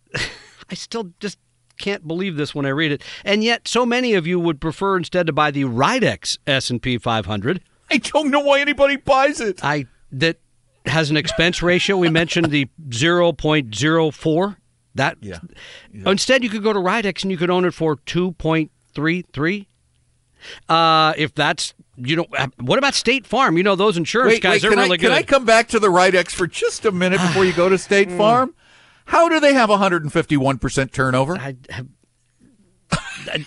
I 0.70 0.74
still 0.74 1.12
just 1.20 1.38
can't 1.78 2.06
believe 2.06 2.36
this 2.36 2.54
when 2.54 2.66
I 2.66 2.70
read 2.70 2.92
it. 2.92 3.02
And 3.24 3.42
yet, 3.44 3.68
so 3.68 3.84
many 3.84 4.14
of 4.14 4.26
you 4.26 4.38
would 4.40 4.60
prefer 4.60 4.96
instead 4.96 5.26
to 5.26 5.32
buy 5.32 5.50
the 5.50 5.64
Rydex 5.64 6.38
S 6.46 6.70
and 6.70 6.80
P 6.80 6.98
500. 6.98 7.60
I 7.90 7.98
don't 7.98 8.30
know 8.30 8.40
why 8.40 8.60
anybody 8.60 8.96
buys 8.96 9.40
it. 9.40 9.62
I 9.64 9.86
that 10.12 10.38
has 10.86 11.10
an 11.10 11.16
expense 11.16 11.62
ratio. 11.62 11.96
We 11.96 12.10
mentioned 12.10 12.50
the 12.50 12.68
0.04. 12.88 14.56
That 14.96 15.16
Yeah. 15.20 15.38
instead 15.92 16.44
you 16.44 16.50
could 16.50 16.62
go 16.62 16.72
to 16.72 16.78
Rydex 16.78 17.22
and 17.22 17.30
you 17.32 17.36
could 17.36 17.50
own 17.50 17.64
it 17.64 17.74
for 17.74 17.96
2.33. 17.96 19.66
Uh, 20.68 21.14
if 21.16 21.34
that's 21.34 21.74
you 21.96 22.16
know, 22.16 22.26
what 22.60 22.78
about 22.78 22.94
State 22.94 23.26
Farm? 23.26 23.56
You 23.56 23.62
know 23.62 23.76
those 23.76 23.96
insurance 23.96 24.34
Wait, 24.34 24.42
guys 24.42 24.62
wait, 24.64 24.72
are 24.72 24.76
really 24.76 24.94
I, 24.94 24.96
can. 24.98 25.12
I 25.12 25.22
come 25.22 25.44
back 25.44 25.68
to 25.68 25.78
the 25.78 25.88
Rydex 25.88 26.30
for 26.32 26.46
just 26.46 26.84
a 26.84 26.92
minute 26.92 27.20
before 27.20 27.44
you 27.44 27.52
go 27.52 27.68
to 27.68 27.78
State 27.78 28.10
Farm? 28.18 28.54
How 29.06 29.28
do 29.28 29.38
they 29.38 29.54
have 29.54 29.68
151 29.70 30.58
percent 30.58 30.92
turnover? 30.92 31.36
I 31.38 31.56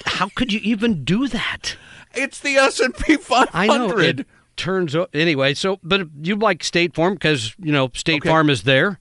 how 0.06 0.30
could 0.34 0.52
you 0.54 0.60
even 0.64 1.04
do 1.04 1.28
that? 1.28 1.76
It's 2.14 2.40
the 2.40 2.56
S 2.56 2.80
and 2.80 2.96
P 2.96 3.18
500. 3.18 3.50
I 3.54 3.68
know 3.68 3.98
it 3.98 4.26
turns 4.58 4.96
anyway. 5.14 5.54
So, 5.54 5.80
but 5.84 6.08
you 6.22 6.36
like 6.36 6.64
State 6.64 6.94
Farm 6.94 7.14
because 7.14 7.56
you 7.60 7.72
know 7.72 7.90
State 7.94 8.22
Okay. 8.22 8.30
Farm 8.30 8.50
is 8.50 8.64
there. 8.64 9.00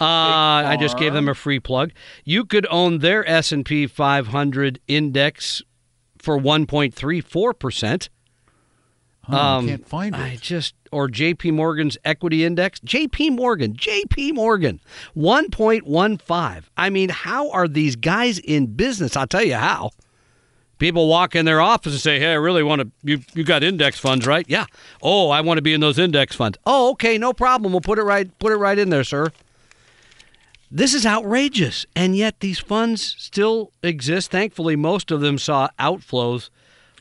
Uh, 0.00 0.04
I 0.04 0.76
just 0.80 0.98
gave 0.98 1.12
them 1.12 1.28
a 1.28 1.34
free 1.34 1.60
plug. 1.60 1.92
You 2.24 2.44
could 2.44 2.66
own 2.68 2.98
their 2.98 3.28
S 3.28 3.52
and 3.52 3.64
P 3.64 3.86
500 3.86 4.80
index 4.88 5.62
for 6.18 6.36
1.34 6.36 7.58
percent. 7.58 8.08
Oh, 9.28 9.58
I 9.60 9.66
can't 9.66 9.88
find 9.88 10.14
it. 10.14 10.20
I 10.20 10.36
just 10.36 10.74
or 10.92 11.08
J.P. 11.08 11.50
Morgan's 11.52 11.96
equity 12.04 12.44
index. 12.44 12.80
J.P. 12.80 13.30
Morgan, 13.30 13.74
J.P. 13.74 14.32
Morgan, 14.32 14.80
1.15. 15.16 16.64
I 16.76 16.90
mean, 16.90 17.08
how 17.08 17.50
are 17.50 17.66
these 17.66 17.96
guys 17.96 18.38
in 18.38 18.66
business? 18.74 19.16
I'll 19.16 19.26
tell 19.26 19.44
you 19.44 19.54
how. 19.54 19.90
People 20.78 21.08
walk 21.08 21.36
in 21.36 21.44
their 21.46 21.60
office 21.60 21.92
and 21.92 22.00
say, 22.00 22.18
"Hey, 22.18 22.32
I 22.32 22.34
really 22.34 22.62
want 22.62 22.82
to. 22.82 22.90
You 23.02 23.20
you 23.34 23.44
got 23.44 23.62
index 23.62 23.98
funds, 23.98 24.26
right? 24.26 24.44
Yeah. 24.48 24.66
Oh, 25.02 25.30
I 25.30 25.40
want 25.40 25.58
to 25.58 25.62
be 25.62 25.72
in 25.72 25.80
those 25.80 25.98
index 25.98 26.34
funds. 26.34 26.58
Oh, 26.66 26.90
okay, 26.92 27.16
no 27.16 27.32
problem. 27.32 27.72
We'll 27.72 27.80
put 27.80 27.98
it 27.98 28.02
right 28.02 28.36
put 28.38 28.52
it 28.52 28.56
right 28.56 28.78
in 28.78 28.90
there, 28.90 29.04
sir." 29.04 29.30
This 30.70 30.92
is 30.92 31.06
outrageous, 31.06 31.86
and 31.94 32.16
yet 32.16 32.40
these 32.40 32.58
funds 32.58 33.14
still 33.18 33.70
exist. 33.82 34.30
Thankfully, 34.32 34.74
most 34.74 35.12
of 35.12 35.20
them 35.20 35.38
saw 35.38 35.68
outflows 35.78 36.50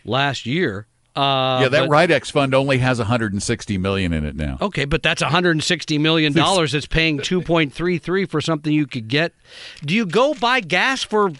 last 0.06 0.45
year. 0.45 0.86
Uh, 1.15 1.60
yeah, 1.62 1.69
that 1.69 1.88
but- 1.88 1.89
Rydex 1.89 2.32
fund 2.32 2.54
only 2.56 2.80
has 2.80 3.00
160 3.00 3.78
million 3.78 4.13
in 4.13 4.26
it 4.26 4.36
now. 4.36 4.58
Okay, 4.62 4.86
but 4.86 5.02
that's 5.04 5.21
160 5.21 5.97
million 5.97 6.34
dollars. 6.34 6.71
That's 6.71 6.86
paying 6.88 7.17
2.33 7.19 8.30
for 8.30 8.41
something 8.41 8.71
you 8.74 8.86
could 8.88 9.08
get. 9.08 9.34
Do 9.86 9.93
you 9.95 10.06
go 10.06 10.34
buy 10.36 10.60
gas 10.60 11.04
for? 11.04 11.32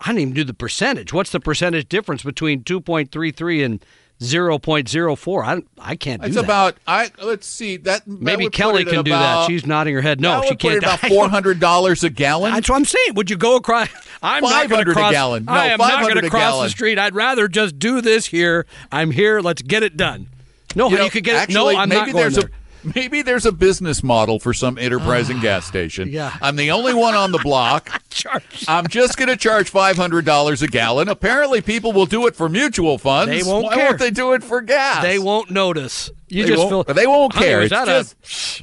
I 0.00 0.08
don't 0.12 0.18
even 0.18 0.34
do 0.34 0.44
the 0.44 0.54
percentage. 0.54 1.12
What's 1.12 1.30
the 1.30 1.40
percentage 1.40 1.88
difference 1.88 2.22
between 2.22 2.62
2.33 2.64 3.64
and 3.64 3.84
0.04? 4.20 5.44
I 5.44 5.62
I 5.92 5.96
can't 5.96 6.22
do 6.22 6.24
that. 6.24 6.26
It's 6.28 6.34
that. 6.36 6.44
about 6.44 6.76
I 6.86 7.10
let's 7.22 7.46
see 7.46 7.76
that 7.78 8.04
that 8.04 8.08
Maybe 8.08 8.44
put 8.44 8.52
Kelly 8.54 8.84
can 8.84 9.04
do 9.04 9.12
about- 9.12 9.42
that. 9.42 9.46
She's 9.48 9.66
nodding 9.66 9.94
her 9.94 10.00
head. 10.00 10.20
No, 10.20 10.40
that 10.40 10.48
she 10.48 10.56
can't. 10.56 10.76
it 10.76 10.82
about 10.82 11.00
four 11.08 11.28
hundred 11.28 11.60
dollars 11.60 12.02
a 12.04 12.10
gallon. 12.10 12.52
That's 12.52 12.68
what 12.68 12.76
I'm 12.76 12.84
saying. 12.84 13.14
Would 13.14 13.30
you 13.30 13.36
go 13.36 13.56
across? 13.56 13.88
I'm 14.22 14.42
not 14.42 14.68
going 14.68 14.84
500 14.84 14.84
to 14.86 14.90
a 14.90 14.94
cross. 14.94 15.12
gallon. 15.12 15.44
No, 15.44 15.52
I 15.52 15.66
am 15.66 15.78
not 15.78 16.02
going 16.02 16.16
to 16.20 16.26
a 16.26 16.30
cross 16.30 16.62
the 16.62 16.70
street. 16.70 16.98
I'd 16.98 17.14
rather 17.14 17.48
just 17.48 17.78
do 17.78 18.00
this 18.00 18.26
here. 18.26 18.66
I'm 18.90 19.10
here. 19.10 19.40
Let's 19.40 19.62
get 19.62 19.82
it 19.82 19.96
done. 19.96 20.28
No, 20.74 20.88
you, 20.90 20.96
know, 20.96 21.08
could 21.08 21.24
get 21.24 21.36
it. 21.36 21.38
actually, 21.38 21.74
No, 21.74 21.80
I'm 21.80 21.88
maybe 21.88 21.98
not 22.00 22.12
going 22.12 22.16
there's 22.16 22.34
there. 22.36 22.46
a 22.46 22.50
maybe 22.94 23.22
there's 23.22 23.46
a 23.46 23.52
business 23.52 24.02
model 24.02 24.38
for 24.38 24.52
some 24.54 24.78
enterprising 24.78 25.38
ah, 25.38 25.42
gas 25.42 25.66
station. 25.66 26.08
yeah. 26.08 26.36
I'm 26.40 26.56
the 26.56 26.70
only 26.70 26.94
one 26.94 27.14
on 27.14 27.32
the 27.32 27.38
block. 27.38 27.90
I'm 28.68 28.86
just 28.86 29.16
going 29.18 29.28
to 29.28 29.36
charge 29.36 29.68
five 29.70 29.96
hundred 29.96 30.24
dollars 30.24 30.62
a 30.62 30.68
gallon. 30.68 31.08
Apparently, 31.08 31.60
people 31.60 31.92
will 31.92 32.06
do 32.06 32.26
it 32.26 32.34
for 32.34 32.48
mutual 32.48 32.98
funds. 32.98 33.30
They 33.30 33.42
won't 33.48 33.64
Why 33.66 33.74
care. 33.74 33.86
won't 33.86 33.98
they 33.98 34.10
do 34.10 34.32
it 34.32 34.42
for 34.42 34.60
gas? 34.62 35.02
They 35.02 35.18
won't 35.18 35.50
notice. 35.50 36.10
You 36.28 36.42
They 36.42 36.48
just 36.50 36.70
won't- 36.70 36.86
feel 36.86 36.94
they 36.94 37.06
won't 37.06 37.32
care. 37.34 37.60
Was 37.60 37.70
that 37.70 37.88
a 37.88 38.06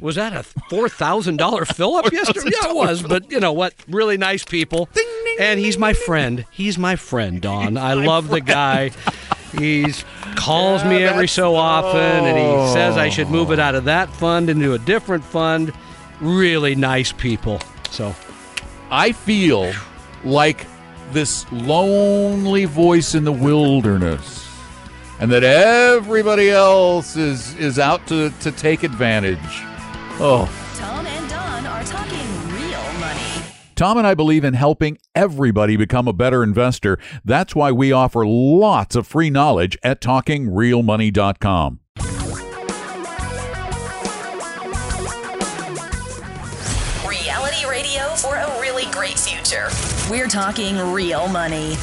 was 0.04 0.16
that 0.16 0.34
a 0.34 0.44
four 0.70 0.90
thousand 0.90 1.38
dollar 1.38 1.66
fill 1.66 1.96
up 1.96 2.12
yesterday? 2.12 2.52
Yeah, 2.62 2.70
it 2.72 2.76
was. 2.76 3.02
But 3.04 3.32
you 3.32 3.40
know 3.40 3.54
what? 3.54 3.74
Really 3.88 4.18
nice 4.18 4.44
people. 4.44 4.90
and 5.40 5.60
he's 5.60 5.78
my 5.78 5.94
friend. 5.94 6.46
He's 6.52 6.78
my 6.78 6.96
friend, 6.96 7.42
Don. 7.42 7.78
I 7.78 7.94
love 7.94 8.28
the 8.30 8.42
guy. 8.42 8.92
He's 9.58 10.04
calls 10.36 10.84
me 10.84 11.04
every 11.04 11.28
so 11.28 11.56
often, 11.56 12.26
and 12.26 12.38
he 12.38 12.44
oh. 12.44 12.74
says 12.74 12.98
I 12.98 13.10
should 13.10 13.30
move 13.30 13.52
it 13.52 13.60
out 13.60 13.76
of 13.76 13.86
that 13.86 14.10
fund 14.10 14.50
into 14.50 14.74
a 14.74 14.80
different 14.80 15.24
fund. 15.24 15.74
Really 16.20 16.76
nice 16.76 17.12
people. 17.12 17.60
So 17.90 18.16
I 18.90 19.12
feel 19.12 19.72
like 20.24 20.66
this 21.12 21.50
lonely 21.52 22.66
voice 22.66 23.16
in 23.16 23.24
the 23.24 23.32
wilderness, 23.32 24.48
and 25.20 25.32
that 25.32 25.44
everybody 25.44 26.50
else 26.50 27.16
is 27.16 27.56
is 27.56 27.80
out 27.80 28.06
to 28.08 28.32
to 28.42 28.52
take 28.52 28.84
advantage. 28.84 29.40
Oh. 30.20 30.50
Tom 33.76 33.98
and 33.98 34.06
I 34.06 34.14
believe 34.14 34.44
in 34.44 34.54
helping 34.54 34.98
everybody 35.16 35.76
become 35.76 36.08
a 36.08 36.14
better 36.14 36.44
investor. 36.44 36.98
That's 37.26 37.56
why 37.56 37.72
we 37.72 37.92
offer 37.92 38.26
lots 38.26 38.96
of 38.96 39.08
free 39.08 39.30
knowledge 39.30 39.78
at 39.84 40.02
talkingrealmoney.com. 40.02 41.80
Reality 47.08 47.66
radio 47.68 48.08
for 48.16 48.36
a 48.36 48.62
really 48.62 48.86
great 48.92 49.20
future. 49.20 49.68
We're 50.10 50.28
talking 50.28 50.78
real 50.92 51.28
money. 51.28 51.76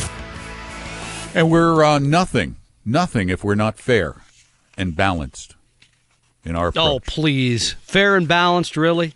And 1.34 1.50
we're 1.50 1.84
uh, 1.84 1.98
nothing, 1.98 2.56
nothing 2.84 3.28
if 3.28 3.44
we're 3.44 3.54
not 3.54 3.78
fair 3.78 4.16
and 4.76 4.96
balanced 4.96 5.54
in 6.44 6.56
our 6.56 6.68
approach. 6.68 6.84
oh 6.84 7.00
please, 7.00 7.72
fair 7.72 8.16
and 8.16 8.26
balanced. 8.26 8.76
Really, 8.76 9.14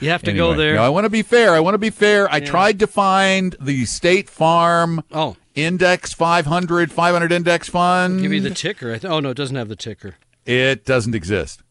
you 0.00 0.10
have 0.10 0.22
to 0.24 0.32
go 0.32 0.54
there. 0.54 0.74
No, 0.76 0.82
I 0.82 0.88
want 0.88 1.04
to 1.04 1.10
be 1.10 1.22
fair. 1.22 1.54
I 1.54 1.60
want 1.60 1.74
to 1.74 1.78
be 1.78 1.90
fair. 1.90 2.30
I 2.32 2.40
tried 2.40 2.78
to 2.80 2.86
find 2.86 3.56
the 3.60 3.84
State 3.86 4.28
Farm 4.28 5.02
oh, 5.12 5.36
Index 5.54 6.12
500, 6.12 6.92
500 6.92 7.32
Index 7.32 7.68
Fund. 7.68 8.20
give 8.20 8.32
you 8.32 8.40
the 8.40 8.50
ticker. 8.50 8.98
Th- 8.98 9.10
oh 9.10 9.20
no, 9.20 9.30
it 9.30 9.36
doesn't 9.36 9.56
have 9.56 9.68
the 9.68 9.76
ticker. 9.76 10.16
it 10.44 10.84
doesn't 10.84 11.14
exist. 11.14 11.62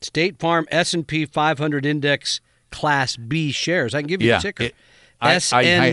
State 0.00 0.38
Farm 0.38 0.66
S 0.70 0.94
and 0.94 1.06
P 1.06 1.26
500 1.26 1.84
Index 1.86 2.40
Class 2.70 3.16
B 3.16 3.50
shares. 3.50 3.94
I 3.94 4.00
can 4.02 4.08
give 4.08 4.22
you 4.22 4.28
Yeah, 4.28 4.38
the 4.38 4.42
ticker. 4.42 4.62
it- 4.64 4.74
I- 5.20 5.34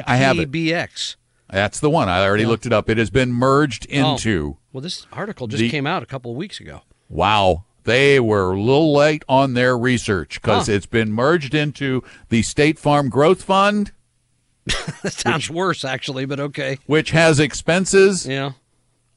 I 0.07 0.15
have 0.17 0.37
it. 0.39 1.15
That's 1.49 1.79
the 1.79 1.89
one. 1.89 2.09
I 2.09 2.23
already 2.23 2.45
looked 2.45 2.65
it 2.65 2.73
up. 2.73 2.89
It 2.89 2.97
has 2.97 3.09
been 3.09 3.31
merged 3.31 3.87
Oh. 3.91 4.11
into. 4.13 4.57
Well, 4.73 4.81
this 4.81 5.07
article 5.13 5.47
just 5.47 5.61
The- 5.61 5.69
came 5.69 5.87
out 5.87 6.03
a 6.03 6.05
couple 6.05 6.31
of 6.31 6.37
weeks 6.37 6.59
ago. 6.59 6.81
Wow. 7.09 7.63
They 7.85 8.19
were 8.19 8.51
a 8.51 8.59
little 8.59 8.93
late 8.93 9.23
on 9.29 9.53
their 9.53 9.77
research 9.77 10.41
because 10.41 10.67
Huh. 10.67 10.73
it's 10.73 10.85
been 10.85 11.11
merged 11.11 11.53
into 11.55 12.03
the 12.29 12.41
State 12.41 12.77
Farm 12.77 13.09
Growth 13.09 13.43
Fund, 13.43 13.91
That 15.03 15.13
sounds 15.13 15.49
worse, 15.49 15.85
actually, 15.85 16.25
but 16.25 16.39
okay. 16.39 16.79
which 16.87 17.11
has 17.11 17.39
expenses 17.39 18.25
Yeah. 18.27 18.51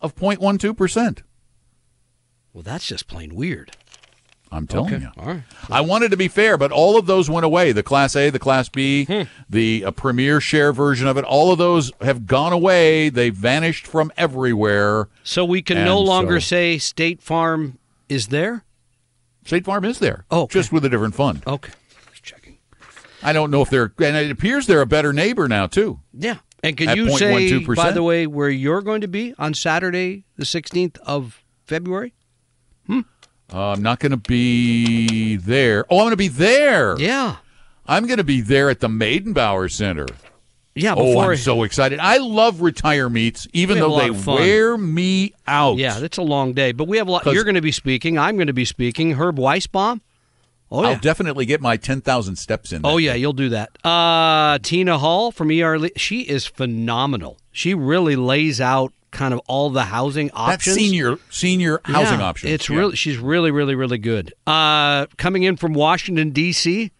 of 0.00 0.14
0.12%. 0.14 1.22
Well, 2.52 2.62
that's 2.62 2.86
just 2.86 3.08
plain 3.08 3.34
weird. 3.34 3.72
I'm 4.50 4.66
telling 4.66 4.94
Okay. 4.94 5.04
you. 5.04 5.10
All 5.22 5.26
right. 5.28 5.42
I 5.70 5.82
wanted 5.82 6.10
to 6.10 6.16
be 6.16 6.28
fair, 6.28 6.56
but 6.56 6.72
all 6.72 6.98
of 6.98 7.04
those 7.06 7.28
went 7.28 7.44
away. 7.44 7.72
The 7.72 7.82
Class 7.82 8.16
A, 8.16 8.30
the 8.30 8.38
Class 8.38 8.68
B, 8.70 9.04
Hmm. 9.04 9.22
the 9.48 9.84
uh, 9.84 9.90
Premier 9.90 10.40
share 10.40 10.72
version 10.72 11.06
of 11.06 11.18
it, 11.18 11.24
all 11.24 11.52
of 11.52 11.58
those 11.58 11.92
have 12.00 12.26
gone 12.26 12.52
away. 12.54 13.10
They 13.10 13.28
vanished 13.28 13.86
from 13.86 14.10
everywhere. 14.16 15.08
So 15.22 15.44
we 15.44 15.60
can 15.60 15.84
no 15.84 16.00
longer 16.00 16.40
so- 16.40 16.46
say 16.46 16.78
State 16.78 17.20
Farm 17.22 17.78
is 18.08 18.28
there? 18.28 18.64
State 19.44 19.64
Farm 19.64 19.84
is 19.84 19.98
there, 19.98 20.24
Oh, 20.30 20.42
okay. 20.42 20.52
just 20.58 20.72
with 20.72 20.84
a 20.84 20.88
different 20.88 21.14
fund. 21.14 21.42
Okay. 21.46 21.72
Just 22.10 22.22
checking. 22.22 22.58
I 23.22 23.32
don't 23.32 23.50
know 23.50 23.62
if 23.62 23.70
they're, 23.70 23.92
and 23.98 24.16
it 24.16 24.30
appears 24.30 24.66
they're 24.66 24.80
a 24.82 24.86
better 24.86 25.12
neighbor 25.12 25.48
now 25.48 25.66
too. 25.66 26.00
Yeah. 26.12 26.36
And 26.62 26.76
can 26.76 26.96
you 26.96 27.10
say, 27.16 27.50
0.12%? 27.50 27.76
by 27.76 27.92
the 27.92 28.02
way, 28.02 28.26
where 28.26 28.50
you're 28.50 28.82
going 28.82 29.00
to 29.02 29.08
be 29.08 29.34
on 29.38 29.54
Saturday, 29.54 30.24
the 30.36 30.44
16th 30.44 30.98
of 31.06 31.42
February? 31.64 32.14
Uh, 33.50 33.70
I'm 33.70 33.82
not 33.82 33.98
going 33.98 34.10
to 34.10 34.18
be 34.18 35.36
there. 35.36 35.86
Oh, 35.88 35.96
I'm 36.00 36.02
going 36.04 36.10
to 36.10 36.16
be 36.18 36.28
there. 36.28 36.98
Yeah. 36.98 37.36
I'm 37.86 38.06
going 38.06 38.18
to 38.18 38.24
be 38.24 38.42
there 38.42 38.68
at 38.68 38.80
the 38.80 38.88
Meydenbauer 38.88 39.70
Center. 39.72 40.04
Yeah. 40.78 40.94
Oh, 40.96 41.18
I'm 41.20 41.36
so 41.36 41.62
excited! 41.62 41.98
I 42.00 42.18
love 42.18 42.60
retire 42.60 43.08
meets, 43.08 43.46
even 43.52 43.74
We 43.76 43.80
have 43.80 43.90
a 43.90 43.90
though 43.90 43.98
they 43.98 44.32
wear 44.34 44.78
me 44.78 45.32
out. 45.46 45.78
yeah, 45.78 45.98
that's 46.00 46.18
a 46.18 46.22
long 46.22 46.52
day. 46.52 46.72
But 46.72 46.88
we 46.88 46.98
have 46.98 47.08
a 47.08 47.10
lot. 47.10 47.26
You're 47.26 47.44
going 47.44 47.54
to 47.56 47.60
be 47.60 47.72
speaking. 47.72 48.18
I'm 48.18 48.36
going 48.36 48.46
to 48.48 48.52
be 48.52 48.64
speaking. 48.64 49.12
Herb 49.12 49.36
Weisbaum. 49.36 50.00
Oh, 50.70 50.84
I'll 50.84 50.98
definitely 50.98 51.46
get 51.46 51.60
my 51.62 51.76
ten 51.78 52.00
thousand 52.02 52.36
steps 52.36 52.72
in. 52.72 52.82
Oh 52.84 52.98
yeah, 52.98 53.14
day. 53.14 53.18
you'll 53.20 53.32
do 53.32 53.48
that. 53.50 53.70
Uh, 53.86 54.58
Tina 54.62 54.98
Hall 54.98 55.32
from 55.32 55.50
ER, 55.50 55.88
she 55.96 56.20
is 56.20 56.44
phenomenal. 56.46 57.38
She 57.52 57.72
really 57.74 58.16
lays 58.16 58.60
out 58.60 58.92
kind 59.10 59.32
of 59.32 59.40
all 59.46 59.70
the 59.70 59.84
housing 59.84 60.26
That's 60.26 60.38
options. 60.38 60.76
senior 60.76 61.16
senior 61.30 61.80
housing 61.84 62.20
Yeah, 62.20 62.26
options. 62.26 62.52
It's 62.52 62.68
Yeah. 62.68 62.76
really 62.76 62.96
she's 62.96 63.16
really 63.16 63.50
really 63.50 63.74
really 63.74 63.96
good. 63.96 64.34
Uh, 64.46 65.06
coming 65.16 65.44
in 65.44 65.56
from 65.56 65.72
Washington 65.72 66.30
D.C. 66.30 66.92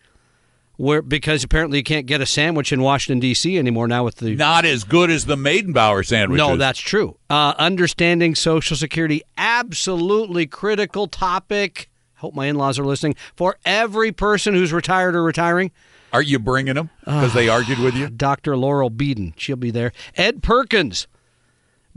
Where 0.79 1.03
because 1.03 1.43
apparently 1.43 1.79
you 1.79 1.85
can't 1.85 2.07
get 2.07 2.21
a 2.21 2.27
sandwich 2.27 2.73
in 2.73 2.81
Washington 2.81 3.19
D.C. 3.19 3.59
anymore 3.59 3.89
now 3.89 4.05
with 4.05 4.17
the 4.17 4.37
not 4.37 4.65
as 4.65 4.85
good 4.85 5.11
as 5.11 5.27
the 5.27 5.35
Meydenbauer 5.35 6.07
sandwiches. 6.07 6.47
no, 6.47 6.57
that's 6.57 6.79
true. 6.79 7.19
Uh, 7.29 7.53
understanding 7.59 8.37
Social 8.37 8.77
Security, 8.77 9.23
absolutely 9.37 10.47
critical 10.47 11.09
topic. 11.09 11.91
Hope 12.19 12.33
my 12.35 12.47
in-laws 12.47 12.79
are 12.79 12.85
listening 12.85 13.17
for 13.35 13.57
every 13.65 14.13
person 14.13 14.55
who's 14.55 14.73
retired 14.73 15.15
or 15.17 15.23
retiring. 15.25 15.73
Are 16.13 16.23
you 16.23 16.39
bringing 16.39 16.75
them 16.75 16.91
because 17.05 17.35
they 17.35 17.49
argued 17.49 17.81
with 17.81 17.95
you? 17.95 18.09
Dr. 18.09 18.57
Laurel 18.57 18.91
Beeden. 18.91 19.35
She'll 19.37 19.57
be 19.57 19.71
there. 19.71 19.93
Ed 20.17 20.43
Perkins 20.43 21.07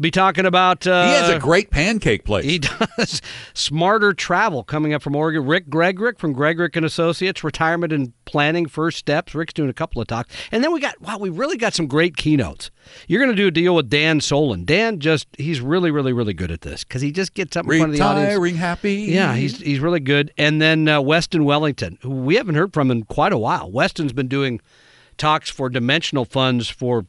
be 0.01 0.11
talking 0.11 0.45
about. 0.45 0.85
Uh, 0.85 1.05
He 1.07 1.11
has 1.13 1.29
a 1.29 1.39
great 1.39 1.69
pancake 1.69 2.25
place. 2.25 2.45
He 2.45 2.59
does 2.97 3.21
smarter 3.53 4.13
travel 4.13 4.63
coming 4.63 4.93
up 4.93 5.01
from 5.01 5.15
Oregon. 5.15 5.45
Rick 5.45 5.69
Gregrick 5.69 6.17
from 6.19 6.35
Gregrick 6.35 6.75
and 6.75 6.85
Associates, 6.85 7.43
retirement 7.43 7.93
and 7.93 8.13
planning 8.25 8.65
first 8.67 8.97
steps. 8.97 9.35
Rick's 9.35 9.53
doing 9.53 9.69
a 9.69 9.73
couple 9.73 10.01
of 10.01 10.07
talks, 10.07 10.33
and 10.51 10.63
then 10.63 10.71
we 10.73 10.79
got 10.79 10.99
wow, 11.01 11.17
we 11.17 11.29
really 11.29 11.57
got 11.57 11.73
some 11.73 11.87
great 11.87 12.17
keynotes. 12.17 12.71
You're 13.07 13.19
going 13.23 13.35
to 13.35 13.41
do 13.41 13.47
a 13.47 13.51
deal 13.51 13.75
with 13.75 13.89
Dan 13.89 14.19
Solin. 14.19 14.65
Dan 14.65 14.99
just 14.99 15.27
he's 15.37 15.61
really 15.61 15.91
really 15.91 16.13
really 16.13 16.33
good 16.33 16.51
at 16.51 16.61
this 16.61 16.83
because 16.83 17.01
he 17.01 17.11
just 17.11 17.33
gets 17.33 17.55
up 17.55 17.65
in 17.65 17.69
front 17.77 17.83
of 17.93 17.97
the 17.97 18.03
audience. 18.03 18.27
Retiring 18.29 18.55
happy. 18.55 18.93
Yeah, 19.09 19.35
he's 19.35 19.59
he's 19.59 19.79
really 19.79 19.99
good. 19.99 20.33
And 20.37 20.61
then 20.61 20.87
uh, 20.87 20.99
Weston 21.01 21.43
Wellington, 21.45 21.97
who 22.01 22.09
we 22.09 22.35
haven't 22.35 22.55
heard 22.55 22.73
from 22.73 22.91
in 22.91 23.03
quite 23.03 23.33
a 23.33 23.37
while. 23.37 23.71
Weston's 23.71 24.13
been 24.13 24.27
doing 24.27 24.59
talks 25.17 25.49
for 25.51 25.69
dimensional 25.69 26.25
funds 26.25 26.67
for 26.69 27.05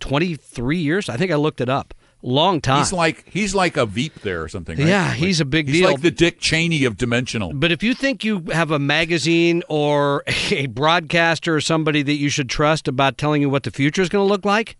23 0.00 0.78
years. 0.78 1.08
I 1.08 1.16
think 1.16 1.30
I 1.30 1.36
looked 1.36 1.60
it 1.60 1.68
up. 1.68 1.94
Long 2.24 2.60
time. 2.60 2.78
He's 2.78 2.92
like 2.92 3.24
he's 3.28 3.54
like 3.54 3.76
a 3.76 3.84
Veep 3.84 4.20
there 4.22 4.42
or 4.42 4.48
something. 4.48 4.78
Right? 4.78 4.86
Yeah, 4.86 5.08
Like- 5.08 5.16
he's 5.16 5.40
a 5.40 5.44
big 5.44 5.66
he's 5.68 5.78
deal. 5.80 5.88
He's 5.88 5.94
like 5.96 6.02
the 6.02 6.10
Dick 6.12 6.38
Cheney 6.38 6.84
of 6.84 6.96
dimensional. 6.96 7.52
but 7.52 7.72
if 7.72 7.82
you 7.82 7.94
think 7.94 8.22
you 8.24 8.44
have 8.52 8.70
a 8.70 8.78
magazine 8.78 9.62
or 9.68 10.22
a 10.52 10.66
broadcaster 10.66 11.56
or 11.56 11.60
somebody 11.60 12.02
that 12.02 12.14
you 12.14 12.28
should 12.28 12.48
trust 12.48 12.86
about 12.86 13.18
telling 13.18 13.42
you 13.42 13.50
what 13.50 13.64
the 13.64 13.70
future 13.72 14.02
is 14.02 14.08
going 14.08 14.24
to 14.24 14.28
look 14.28 14.44
like, 14.44 14.76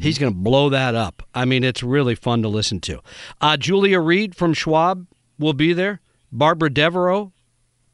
he's 0.00 0.18
going 0.18 0.32
to 0.32 0.38
blow 0.38 0.68
that 0.68 0.94
up. 0.94 1.22
I 1.34 1.46
mean, 1.46 1.64
it's 1.64 1.82
really 1.82 2.14
fun 2.14 2.42
to 2.42 2.48
listen 2.48 2.78
to. 2.80 3.00
Uh, 3.40 3.56
Julia 3.56 3.98
Reed 3.98 4.36
from 4.36 4.52
Schwab 4.52 5.06
will 5.38 5.54
be 5.54 5.72
there. 5.72 6.00
Barbara 6.30 6.70
Devereaux 6.70 7.32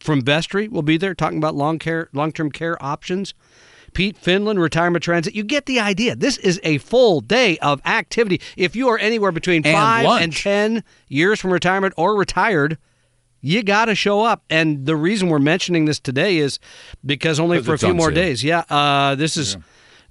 from 0.01 0.23
Vestry 0.23 0.69
will 0.69 0.83
be 0.83 0.97
there 0.99 1.15
talking 1.15 1.39
about 1.39 1.55
long 1.55 1.79
care, 1.79 2.09
long-term 2.13 2.51
care 2.51 2.77
options. 2.85 3.33
Pete 3.97 4.19
Finland, 4.19 4.61
Retirement 4.61 5.03
Transit. 5.03 5.35
You 5.35 5.43
get 5.43 5.65
the 5.65 5.81
idea. 5.81 6.15
This 6.15 6.37
is 6.37 6.61
a 6.63 6.77
full 6.79 7.23
day 7.23 7.57
of 7.59 7.81
activity. 7.87 8.43
If 8.55 8.77
you 8.77 8.89
are 8.89 8.99
anywhere 8.99 9.33
between 9.33 9.63
And 9.67 9.75
five 9.75 10.05
lunch. 10.05 10.23
and 10.23 10.33
ten 10.37 10.85
years 11.09 11.41
from 11.41 11.51
retirement 11.51 11.95
or 11.97 12.15
retired, 12.15 12.77
you 13.41 13.63
got 13.63 13.87
to 13.87 13.95
show 13.95 14.23
up. 14.23 14.43
And 14.51 14.85
the 14.85 14.97
reason 14.97 15.31
we're 15.31 15.39
mentioning 15.39 15.87
this 15.87 15.99
today 15.99 16.37
is 16.37 16.59
because 17.07 17.41
only 17.41 17.63
for 17.63 17.73
a 17.73 17.79
few 17.79 17.95
more 17.95 18.09
sale. 18.09 18.15
days. 18.15 18.45
Yeah, 18.45 18.65
uh, 18.69 19.15
this 19.15 19.39
is 19.39 19.57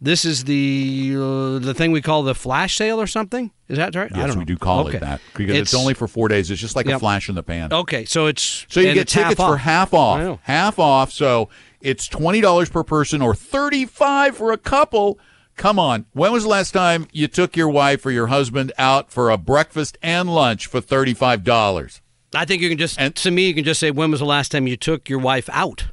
this 0.01 0.25
is 0.25 0.45
the 0.45 1.13
uh, 1.15 1.59
the 1.59 1.73
thing 1.75 1.91
we 1.91 2.01
call 2.01 2.23
the 2.23 2.33
flash 2.35 2.75
sale 2.77 2.99
or 2.99 3.05
something. 3.07 3.51
Is 3.67 3.77
that 3.77 3.93
right? 3.95 4.11
I 4.15 4.17
Yes, 4.25 4.35
we 4.35 4.45
do 4.45 4.57
call 4.57 4.87
Okay. 4.87 4.97
it 4.97 5.01
that 5.01 5.21
because 5.35 5.55
it's, 5.57 5.73
only 5.75 5.93
for 5.93 6.07
four 6.07 6.27
days. 6.27 6.49
It's 6.49 6.59
just 6.59 6.75
like 6.75 6.87
Yep. 6.87 6.97
a 6.97 6.99
flash 6.99 7.29
in 7.29 7.35
the 7.35 7.43
pan. 7.43 7.71
okay. 7.71 8.05
So 8.05 8.25
it's 8.25 8.65
So 8.67 8.79
you 8.79 8.93
get 8.93 9.01
it's 9.03 9.13
half 9.13 9.29
tickets 9.29 9.41
for 9.47 9.57
half 9.57 9.93
off. 9.93 10.39
Half 10.43 10.79
off. 10.79 11.11
So 11.11 11.49
it's 11.85 12.07
twenty 12.07 12.41
dollars 12.41 12.69
per 12.69 12.83
person 12.83 13.21
or 13.21 13.35
thirty 13.35 13.85
five 13.85 14.35
for 14.35 14.51
a 14.51 14.57
couple. 14.57 15.19
Come 15.55 15.79
on. 15.79 16.05
When 16.11 16.33
was 16.33 16.43
the 16.43 16.49
last 16.49 16.71
time 16.71 17.07
you 17.13 17.27
took 17.29 17.55
your 17.55 17.69
wife 17.69 18.05
or 18.05 18.11
your 18.11 18.27
husband 18.27 18.73
out 18.77 19.11
for 19.11 19.29
a 19.29 19.37
breakfast 19.37 19.97
and 20.01 20.33
lunch 20.33 20.67
for 20.67 20.81
thirty 20.81 21.13
five 21.13 21.43
dollars? 21.43 22.01
I 22.33 22.43
think 22.43 22.61
you 22.61 22.67
can 22.69 22.77
just 22.77 22.99
And- 22.99 23.15
to 23.15 23.31
me 23.31 23.47
you 23.47 23.53
can 23.53 23.63
just 23.63 23.79
say 23.79 23.91
when 23.91 24.11
was 24.11 24.19
the 24.19 24.25
last 24.25 24.51
time 24.51 24.67
you 24.67 24.75
took 24.75 25.07
your 25.07 25.19
wife 25.19 25.47
out. 25.53 25.85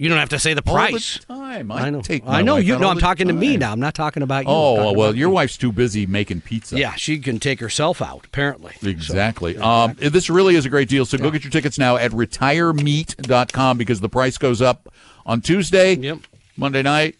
You 0.00 0.08
don't 0.08 0.16
have 0.16 0.30
to 0.30 0.38
say 0.38 0.54
the 0.54 0.62
price. 0.62 1.20
All 1.28 1.36
the 1.36 1.42
time. 1.44 1.70
I, 1.70 1.82
I 1.82 1.90
know. 1.90 2.00
Take 2.00 2.22
I 2.26 2.40
know 2.40 2.56
you. 2.56 2.78
No, 2.78 2.88
I'm 2.88 2.98
talking 2.98 3.28
to 3.28 3.34
me 3.34 3.58
now. 3.58 3.70
I'm 3.70 3.80
not 3.80 3.94
talking 3.94 4.22
about 4.22 4.46
you. 4.46 4.50
Oh 4.50 4.94
well, 4.94 5.14
your 5.14 5.28
you. 5.28 5.34
wife's 5.34 5.58
too 5.58 5.72
busy 5.72 6.06
making 6.06 6.40
pizza. 6.40 6.78
Yeah, 6.78 6.94
she 6.94 7.18
can 7.18 7.38
take 7.38 7.60
herself 7.60 8.00
out. 8.00 8.24
Apparently. 8.24 8.72
Exactly. 8.82 9.58
Um, 9.58 9.94
this 9.98 10.30
really 10.30 10.56
is 10.56 10.64
a 10.64 10.70
great 10.70 10.88
deal. 10.88 11.04
So 11.04 11.18
go 11.18 11.30
get 11.30 11.44
your 11.44 11.50
tickets 11.50 11.78
now 11.78 11.98
at 11.98 12.12
retiremeet.com 12.12 13.76
because 13.76 14.00
the 14.00 14.08
price 14.08 14.38
goes 14.38 14.62
up 14.62 14.90
on 15.26 15.42
Tuesday, 15.42 15.96
Yep. 15.96 16.20
Monday 16.56 16.80
night. 16.80 17.16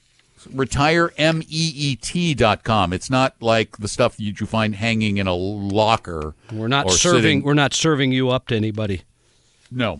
RetireMeet.com. 0.49 2.93
It's 2.95 3.11
not 3.11 3.35
like 3.43 3.77
the 3.77 3.89
stuff 3.89 4.19
you, 4.19 4.33
you 4.41 4.47
find 4.47 4.75
hanging 4.75 5.19
in 5.19 5.27
a 5.27 5.35
locker. 5.35 6.35
We're 6.51 6.69
not 6.69 6.91
serving. 6.91 7.21
sitting- 7.23 7.43
We're 7.43 7.53
not 7.53 7.75
serving 7.75 8.13
you 8.13 8.31
up 8.31 8.49
to 8.49 8.57
anybody. 8.57 9.03
No. 9.71 9.99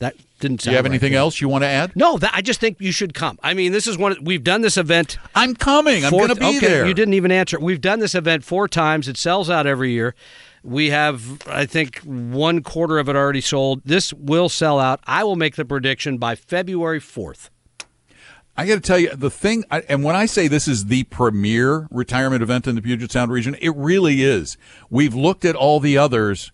That 0.00 0.16
didn't. 0.40 0.60
Do 0.60 0.70
you 0.70 0.76
have 0.76 0.84
right 0.84 0.90
anything 0.90 1.12
there. 1.12 1.20
else 1.20 1.40
you 1.40 1.48
want 1.48 1.62
to 1.62 1.68
add? 1.68 1.94
No, 1.94 2.18
that, 2.18 2.32
I 2.34 2.42
just 2.42 2.60
think 2.60 2.80
you 2.80 2.92
should 2.92 3.14
come. 3.14 3.38
I 3.42 3.54
mean, 3.54 3.72
this 3.72 3.86
is 3.86 3.96
one. 3.96 4.16
We've 4.22 4.42
done 4.42 4.62
this 4.62 4.76
event. 4.76 5.18
I'm 5.34 5.54
coming. 5.54 6.04
I'm 6.04 6.10
going 6.10 6.28
to 6.28 6.34
be 6.34 6.56
okay, 6.56 6.58
there. 6.58 6.86
You 6.86 6.94
didn't 6.94 7.14
even 7.14 7.30
answer. 7.30 7.60
We've 7.60 7.80
done 7.80 8.00
this 8.00 8.14
event 8.14 8.44
four 8.44 8.68
times. 8.68 9.08
It 9.08 9.16
sells 9.16 9.48
out 9.48 9.66
every 9.66 9.92
year. 9.92 10.14
We 10.62 10.90
have, 10.90 11.40
I 11.46 11.64
think, 11.64 12.00
one 12.00 12.62
quarter 12.62 12.98
of 12.98 13.08
it 13.08 13.16
already 13.16 13.40
sold. 13.40 13.82
This 13.84 14.12
will 14.12 14.48
sell 14.48 14.78
out. 14.78 15.00
I 15.06 15.24
will 15.24 15.36
make 15.36 15.56
the 15.56 15.64
prediction 15.64 16.18
by 16.18 16.34
February 16.34 17.00
fourth. 17.00 17.50
I 18.56 18.66
got 18.66 18.74
to 18.74 18.80
tell 18.80 18.98
you 18.98 19.14
the 19.16 19.30
thing, 19.30 19.64
and 19.70 20.04
when 20.04 20.14
I 20.14 20.26
say 20.26 20.46
this 20.46 20.68
is 20.68 20.86
the 20.86 21.04
premier 21.04 21.88
retirement 21.90 22.42
event 22.42 22.66
in 22.66 22.74
the 22.74 22.82
Puget 22.82 23.10
Sound 23.10 23.32
region, 23.32 23.56
it 23.62 23.74
really 23.74 24.22
is. 24.22 24.58
We've 24.90 25.14
looked 25.14 25.46
at 25.46 25.56
all 25.56 25.80
the 25.80 25.96
others, 25.96 26.52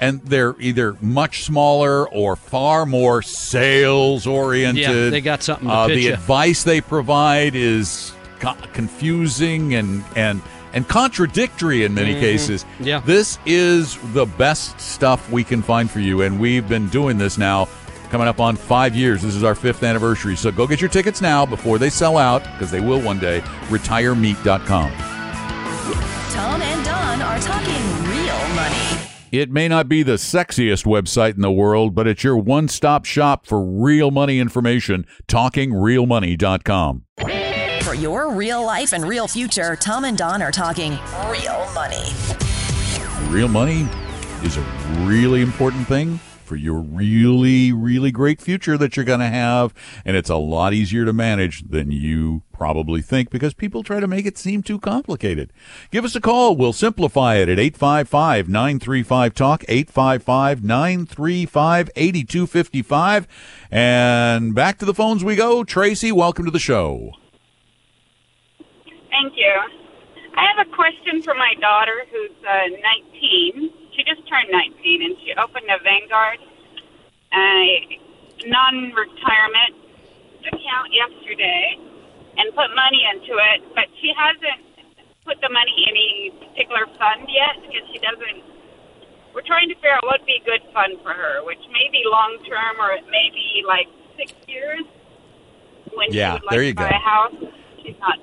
and 0.00 0.20
they're 0.22 0.54
either 0.60 0.96
much 1.00 1.44
smaller 1.44 2.08
or 2.08 2.36
far 2.36 2.84
more 2.86 3.22
sales 3.22 4.26
oriented. 4.26 4.82
Yeah, 4.82 5.10
they 5.10 5.20
got 5.20 5.42
something 5.42 5.68
to 5.68 5.74
uh, 5.74 5.86
pitch 5.88 5.96
The 5.96 6.02
ya. 6.08 6.14
advice 6.14 6.64
they 6.64 6.80
provide 6.80 7.54
is 7.54 8.12
co- 8.40 8.56
confusing 8.72 9.74
and 9.74 10.04
and 10.16 10.42
and 10.72 10.88
contradictory 10.88 11.84
in 11.84 11.94
many 11.94 12.14
cases. 12.14 12.64
Mm-hmm. 12.64 12.84
Yeah. 12.84 13.00
this 13.00 13.38
is 13.46 13.96
the 14.12 14.26
best 14.26 14.80
stuff 14.80 15.30
we 15.30 15.44
can 15.44 15.62
find 15.62 15.88
for 15.90 16.00
you, 16.00 16.22
and 16.22 16.40
we've 16.40 16.68
been 16.68 16.88
doing 16.88 17.16
this 17.18 17.38
now. 17.38 17.68
Coming 18.10 18.28
up 18.28 18.38
on 18.38 18.54
five 18.54 18.94
years. 18.94 19.22
This 19.22 19.34
is 19.34 19.42
our 19.42 19.56
fifth 19.56 19.82
anniversary. 19.82 20.36
So 20.36 20.52
go 20.52 20.68
get 20.68 20.80
your 20.80 20.90
tickets 20.90 21.20
now 21.20 21.44
before 21.44 21.78
they 21.78 21.90
sell 21.90 22.16
out, 22.16 22.44
because 22.44 22.70
they 22.70 22.78
will 22.78 23.00
one 23.00 23.18
day. 23.18 23.40
RetireMeet.com. 23.70 24.92
Tom 26.30 26.62
and 26.62 26.84
Don 26.84 27.22
are 27.22 27.40
talking 27.40 27.66
real 27.66 27.72
money. 27.72 27.73
It 29.34 29.50
may 29.50 29.66
not 29.66 29.88
be 29.88 30.04
the 30.04 30.12
sexiest 30.12 30.86
website 30.86 31.34
in 31.34 31.40
the 31.40 31.50
world, 31.50 31.92
but 31.92 32.06
it's 32.06 32.22
your 32.22 32.36
one 32.36 32.68
stop 32.68 33.04
shop 33.04 33.46
for 33.46 33.60
real 33.60 34.12
money 34.12 34.38
information. 34.38 35.06
TalkingRealMoney.com. 35.26 37.02
For 37.82 37.94
your 37.94 38.30
real 38.30 38.64
life 38.64 38.92
and 38.92 39.04
real 39.04 39.26
future, 39.26 39.74
Tom 39.74 40.04
and 40.04 40.16
Don 40.16 40.40
are 40.40 40.52
talking 40.52 40.92
real 41.26 41.68
money. 41.74 42.12
Real 43.28 43.48
money 43.48 43.88
is 44.44 44.56
a 44.56 44.60
really 45.00 45.40
important 45.40 45.88
thing 45.88 46.20
for 46.44 46.56
your 46.56 46.80
really, 46.80 47.72
really 47.72 48.10
great 48.10 48.40
future 48.40 48.76
that 48.78 48.96
you're 48.96 49.04
going 49.04 49.20
to 49.20 49.26
have. 49.26 49.74
And 50.04 50.16
it's 50.16 50.30
a 50.30 50.36
lot 50.36 50.72
easier 50.72 51.04
to 51.04 51.12
manage 51.12 51.68
than 51.68 51.90
you 51.90 52.42
probably 52.52 53.02
think 53.02 53.30
because 53.30 53.54
people 53.54 53.82
try 53.82 54.00
to 54.00 54.06
make 54.06 54.26
it 54.26 54.38
seem 54.38 54.62
too 54.62 54.78
complicated. 54.78 55.52
Give 55.90 56.04
us 56.04 56.14
a 56.14 56.20
call. 56.20 56.56
We'll 56.56 56.72
simplify 56.72 57.36
it 57.36 57.48
at 57.48 57.58
855 57.58 58.48
935 58.48 59.34
Talk, 59.34 59.64
855 59.68 60.64
935 60.64 61.90
8255. 61.96 63.28
And 63.70 64.54
back 64.54 64.78
to 64.78 64.84
the 64.84 64.94
phones 64.94 65.24
we 65.24 65.36
go. 65.36 65.64
Tracy, 65.64 66.12
welcome 66.12 66.44
to 66.44 66.50
the 66.50 66.58
show. 66.58 67.12
Thank 69.10 69.34
you. 69.36 69.54
I 70.36 70.44
have 70.56 70.66
a 70.66 70.70
question 70.74 71.22
for 71.22 71.34
my 71.34 71.54
daughter 71.60 72.04
who's 72.10 72.30
uh, 72.42 72.68
19 73.54 73.83
she 73.96 74.02
just 74.04 74.26
turned 74.28 74.48
19 74.50 75.02
and 75.02 75.16
she 75.24 75.32
opened 75.38 75.66
a 75.70 75.78
Vanguard 75.82 76.38
a 77.34 77.98
non-retirement 78.46 79.74
account 80.46 80.88
yesterday 80.92 81.78
and 82.36 82.54
put 82.54 82.68
money 82.74 83.02
into 83.14 83.34
it, 83.54 83.62
but 83.74 83.86
she 84.00 84.12
hasn't 84.14 84.62
put 85.24 85.40
the 85.40 85.48
money 85.48 85.74
in 85.88 85.94
any 85.94 86.30
particular 86.46 86.86
fund 86.98 87.26
yet 87.26 87.58
because 87.62 87.82
she 87.92 87.98
doesn't. 87.98 88.44
We're 89.34 89.42
trying 89.46 89.68
to 89.68 89.74
figure 89.76 89.92
out 89.94 90.04
what 90.04 90.20
would 90.20 90.26
be 90.26 90.38
a 90.40 90.44
good 90.44 90.62
fund 90.72 90.94
for 91.02 91.12
her, 91.12 91.42
which 91.44 91.58
may 91.72 91.90
be 91.90 92.02
long 92.06 92.38
term 92.46 92.78
or 92.80 92.92
it 92.92 93.04
may 93.10 93.30
be 93.34 93.64
like 93.66 93.88
six 94.16 94.32
years 94.46 94.82
when 95.94 96.12
yeah, 96.12 96.30
she 96.30 96.34
would 96.34 96.44
like 96.44 96.50
there 96.50 96.62
you 96.62 96.70
to 96.70 96.76
buy 96.76 96.90
go. 96.90 96.96
a 96.96 96.98
house. 96.98 97.34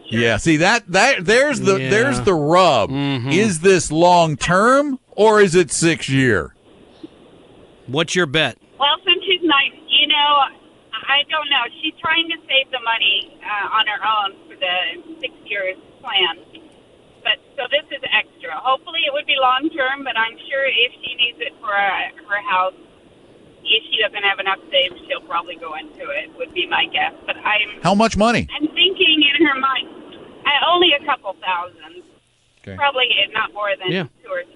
Sure. 0.10 0.20
Yeah, 0.20 0.38
see 0.38 0.58
that 0.58 0.88
that 0.88 1.24
there's 1.26 1.60
the 1.60 1.78
Yeah. 1.80 1.90
there's 1.90 2.22
the 2.22 2.34
rub. 2.34 2.90
Mm-hmm. 2.90 3.30
Is 3.30 3.60
this 3.60 3.92
long 3.92 4.36
term 4.36 5.00
or 5.22 5.40
is 5.40 5.54
it 5.54 5.70
six 5.70 6.10
year? 6.10 6.56
What's 7.86 8.16
your 8.16 8.26
bet? 8.26 8.58
Well, 8.80 8.98
since 9.06 9.22
she's 9.26 9.46
nine, 9.46 9.78
you 9.86 10.08
know, 10.10 10.32
I 11.06 11.22
don't 11.30 11.46
know. 11.54 11.62
She's 11.82 11.94
trying 12.02 12.26
to 12.34 12.38
save 12.50 12.72
the 12.74 12.82
money 12.82 13.38
uh, 13.46 13.78
on 13.78 13.86
her 13.86 14.02
own 14.02 14.30
for 14.50 14.56
the 14.58 14.76
six 15.22 15.34
years 15.46 15.78
plan. 16.02 16.42
But 17.22 17.38
so 17.54 17.70
this 17.70 17.86
is 17.94 18.02
extra. 18.10 18.58
Hopefully, 18.58 19.06
it 19.06 19.14
would 19.14 19.28
be 19.30 19.38
long 19.38 19.70
term. 19.70 20.02
But 20.04 20.18
I'm 20.18 20.34
sure 20.50 20.66
if 20.66 20.92
she 21.06 21.14
needs 21.22 21.38
it 21.38 21.54
for 21.62 21.70
uh, 21.70 22.10
her 22.26 22.42
house, 22.50 22.74
if 23.62 23.82
she 23.94 24.02
doesn't 24.02 24.26
have 24.26 24.40
enough 24.42 24.58
saved, 24.74 24.98
she'll 25.06 25.22
probably 25.30 25.56
go 25.62 25.78
into 25.78 26.10
it. 26.10 26.34
Would 26.42 26.54
be 26.58 26.66
my 26.66 26.90
guess. 26.90 27.14
But 27.30 27.38
I'm 27.38 27.78
How 27.84 27.94
much 27.94 28.18
money? 28.18 28.50
I'm 28.58 28.66
thinking 28.74 29.22
in 29.22 29.46
her 29.46 29.54
mind, 29.60 30.18
uh, 30.50 30.74
only 30.74 30.98
a 30.98 31.06
couple 31.06 31.36
thousand. 31.38 32.02
Okay. 32.66 32.76
Probably 32.76 33.06
not 33.34 33.54
more 33.54 33.70
than 33.78 33.92
Yeah. 33.92 34.06
two 34.26 34.30
or 34.34 34.42
three. 34.46 34.51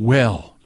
Well, 0.00 0.56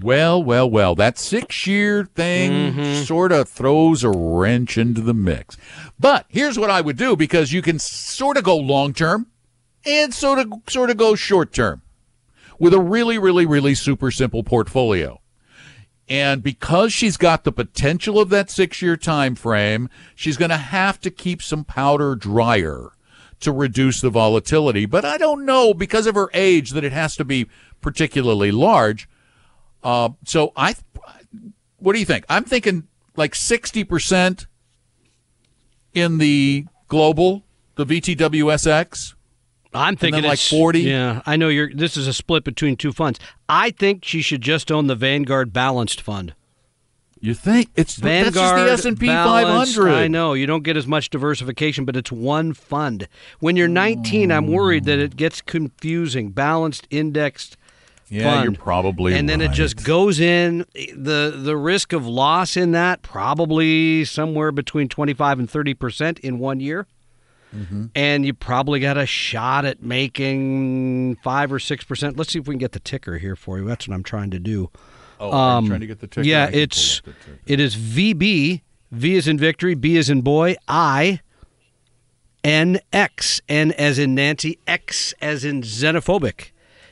well, 0.00 0.40
well, 0.40 0.70
well. 0.70 0.94
That 0.94 1.18
six 1.18 1.66
year 1.66 2.04
thing 2.04 2.52
mm-hmm. 2.52 3.02
sort 3.02 3.32
of 3.32 3.48
throws 3.48 4.04
a 4.04 4.10
wrench 4.10 4.78
into 4.78 5.00
the 5.00 5.12
mix. 5.12 5.56
But 5.98 6.26
here's 6.28 6.56
what 6.56 6.70
I 6.70 6.80
would 6.80 6.96
do 6.96 7.16
because 7.16 7.52
you 7.52 7.60
can 7.60 7.80
sort 7.80 8.36
of 8.36 8.44
go 8.44 8.56
long 8.56 8.94
term 8.94 9.26
and 9.84 10.14
sort 10.14 10.38
of 10.38 10.52
sort 10.68 10.90
of 10.90 10.96
go 10.96 11.16
short 11.16 11.52
term 11.52 11.82
with 12.60 12.72
a 12.72 12.78
really, 12.78 13.18
really, 13.18 13.46
really 13.46 13.74
super 13.74 14.12
simple 14.12 14.44
portfolio. 14.44 15.20
And 16.08 16.40
because 16.40 16.92
she's 16.92 17.16
got 17.16 17.42
the 17.42 17.50
potential 17.50 18.20
of 18.20 18.28
that 18.28 18.48
six 18.48 18.80
year 18.80 18.96
time 18.96 19.34
frame, 19.34 19.90
she's 20.14 20.36
going 20.36 20.50
to 20.50 20.56
have 20.56 21.00
to 21.00 21.10
keep 21.10 21.42
some 21.42 21.64
powder 21.64 22.14
drier 22.14 22.92
to 23.40 23.52
reduce 23.52 24.00
the 24.00 24.10
volatility. 24.10 24.86
But 24.86 25.04
I 25.04 25.18
don't 25.18 25.44
know 25.44 25.74
because 25.74 26.06
of 26.06 26.14
her 26.14 26.28
age 26.34 26.70
that 26.70 26.84
it 26.84 26.92
has 26.92 27.16
to 27.16 27.24
be 27.24 27.46
particularly 27.80 28.50
large. 28.50 29.08
Uh, 29.82 30.10
so 30.24 30.52
I, 30.56 30.74
what 31.78 31.92
do 31.92 31.98
you 31.98 32.06
think? 32.06 32.24
I'm 32.28 32.44
thinking 32.44 32.88
like 33.16 33.32
60% 33.32 34.46
in 35.94 36.18
the 36.18 36.66
global, 36.88 37.44
the 37.76 37.86
VTWSX. 37.86 39.14
I'm 39.74 39.96
thinking 39.96 40.24
like, 40.24 40.34
it's 40.34 40.48
40? 40.48 40.80
Yeah, 40.80 41.22
I 41.26 41.36
know 41.36 41.48
you're. 41.48 41.72
This 41.72 41.96
is 41.96 42.08
a 42.08 42.14
split 42.14 42.42
between 42.42 42.76
two 42.76 42.90
funds. 42.92 43.20
I 43.48 43.70
think 43.70 44.04
she 44.04 44.22
should 44.22 44.40
just 44.40 44.72
own 44.72 44.86
the 44.86 44.94
Vanguard 44.94 45.52
Balanced 45.52 46.00
Fund. 46.00 46.34
You 47.20 47.34
think 47.34 47.70
it's 47.76 47.96
Vanguard 47.96 48.34
that's 48.34 48.82
just 48.82 48.82
the 48.84 48.88
S&P 48.90 49.06
Balanced, 49.06 49.76
500. 49.76 49.92
I 49.94 50.08
know 50.08 50.34
you 50.34 50.46
don't 50.46 50.62
get 50.62 50.76
as 50.76 50.86
much 50.86 51.10
diversification, 51.10 51.84
but 51.84 51.96
it's 51.96 52.12
one 52.12 52.52
fund. 52.54 53.08
When 53.40 53.56
you're 53.56 53.68
19, 53.68 54.30
I'm 54.30 54.46
worried 54.46 54.84
that 54.84 54.98
it 54.98 55.16
gets 55.16 55.40
confusing. 55.40 56.30
Balanced, 56.30 56.86
indexed. 56.90 57.56
Yeah, 58.10 58.32
fund. 58.32 58.44
you're 58.44 58.52
probably 58.64 59.12
and 59.14 59.28
then 59.28 59.42
it 59.42 59.52
just 59.52 59.84
goes 59.84 60.18
in 60.18 60.64
the 60.96 61.34
the 61.36 61.56
risk 61.58 61.92
of 61.92 62.06
loss 62.06 62.56
in 62.56 62.72
that 62.72 63.02
probably 63.02 64.06
somewhere 64.06 64.50
between 64.50 64.88
25 64.88 65.40
and 65.40 65.50
30 65.50 65.74
percent 65.74 66.18
in 66.20 66.38
one 66.38 66.58
year 66.58 66.86
Mm-hmm. 67.54 67.86
and 67.94 68.26
you 68.26 68.34
probably 68.34 68.78
got 68.78 68.98
a 68.98 69.06
shot 69.06 69.64
at 69.64 69.82
making 69.82 71.16
five 71.24 71.50
or 71.50 71.58
six 71.58 71.82
percent 71.82 72.18
let's 72.18 72.30
see 72.32 72.38
if 72.38 72.46
we 72.46 72.52
can 72.52 72.58
get 72.58 72.72
the 72.72 72.78
ticker 72.78 73.16
here 73.16 73.34
for 73.34 73.58
you 73.58 73.64
that's 73.66 73.88
what 73.88 73.94
i'm 73.94 74.02
trying 74.02 74.30
to 74.32 74.38
do 74.38 74.70
Oh, 75.20 75.30
are 75.30 75.60
you 75.62 75.68
trying 75.68 75.74
um, 75.74 75.80
to 75.80 75.86
get 75.86 76.00
the 76.00 76.06
ticker? 76.06 76.20
I 76.20 76.24
yeah 76.30 76.50
it's 76.52 76.98
up 76.98 77.04
the 77.06 77.12
ticker. 77.12 77.38
it 77.46 77.60
is 77.60 77.76
vb 77.76 78.60
v 78.92 79.14
is 79.16 79.28
in 79.28 79.38
victory 79.38 79.74
b 79.74 79.96
is 79.96 80.08
in 80.10 80.20
boy 80.22 80.54
i 80.68 81.20
n 82.44 82.78
x 82.92 83.40
n 83.48 83.72
as 83.72 83.98
in 83.98 84.14
nancy 84.14 84.58
x 84.66 85.12
as 85.20 85.44
in 85.44 85.62
xenophobic 85.62 86.50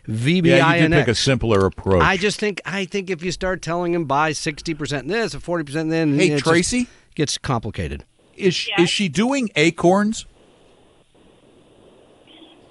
vb 0.08 0.46
Yeah, 0.46 0.74
you 0.74 0.88
did 0.88 0.92
pick 0.92 1.08
a 1.08 1.14
simpler 1.14 1.66
approach. 1.66 2.02
I 2.02 2.16
just 2.16 2.38
think 2.40 2.60
I 2.64 2.84
think 2.84 3.10
if 3.10 3.22
you 3.22 3.32
start 3.32 3.62
telling 3.62 3.94
him 3.94 4.04
buy 4.06 4.32
sixty 4.32 4.74
percent 4.74 5.08
this 5.08 5.34
and 5.34 5.42
forty 5.42 5.64
percent 5.64 5.90
then 5.90 6.18
Hey, 6.18 6.26
it 6.28 6.30
just 6.38 6.44
Tracy? 6.44 6.88
gets 7.14 7.38
complicated. 7.38 8.04
is 8.36 8.54
she, 8.54 8.70
Yeah. 8.76 8.82
is 8.84 8.90
she 8.90 9.08
doing 9.08 9.48
acorns? 9.56 10.26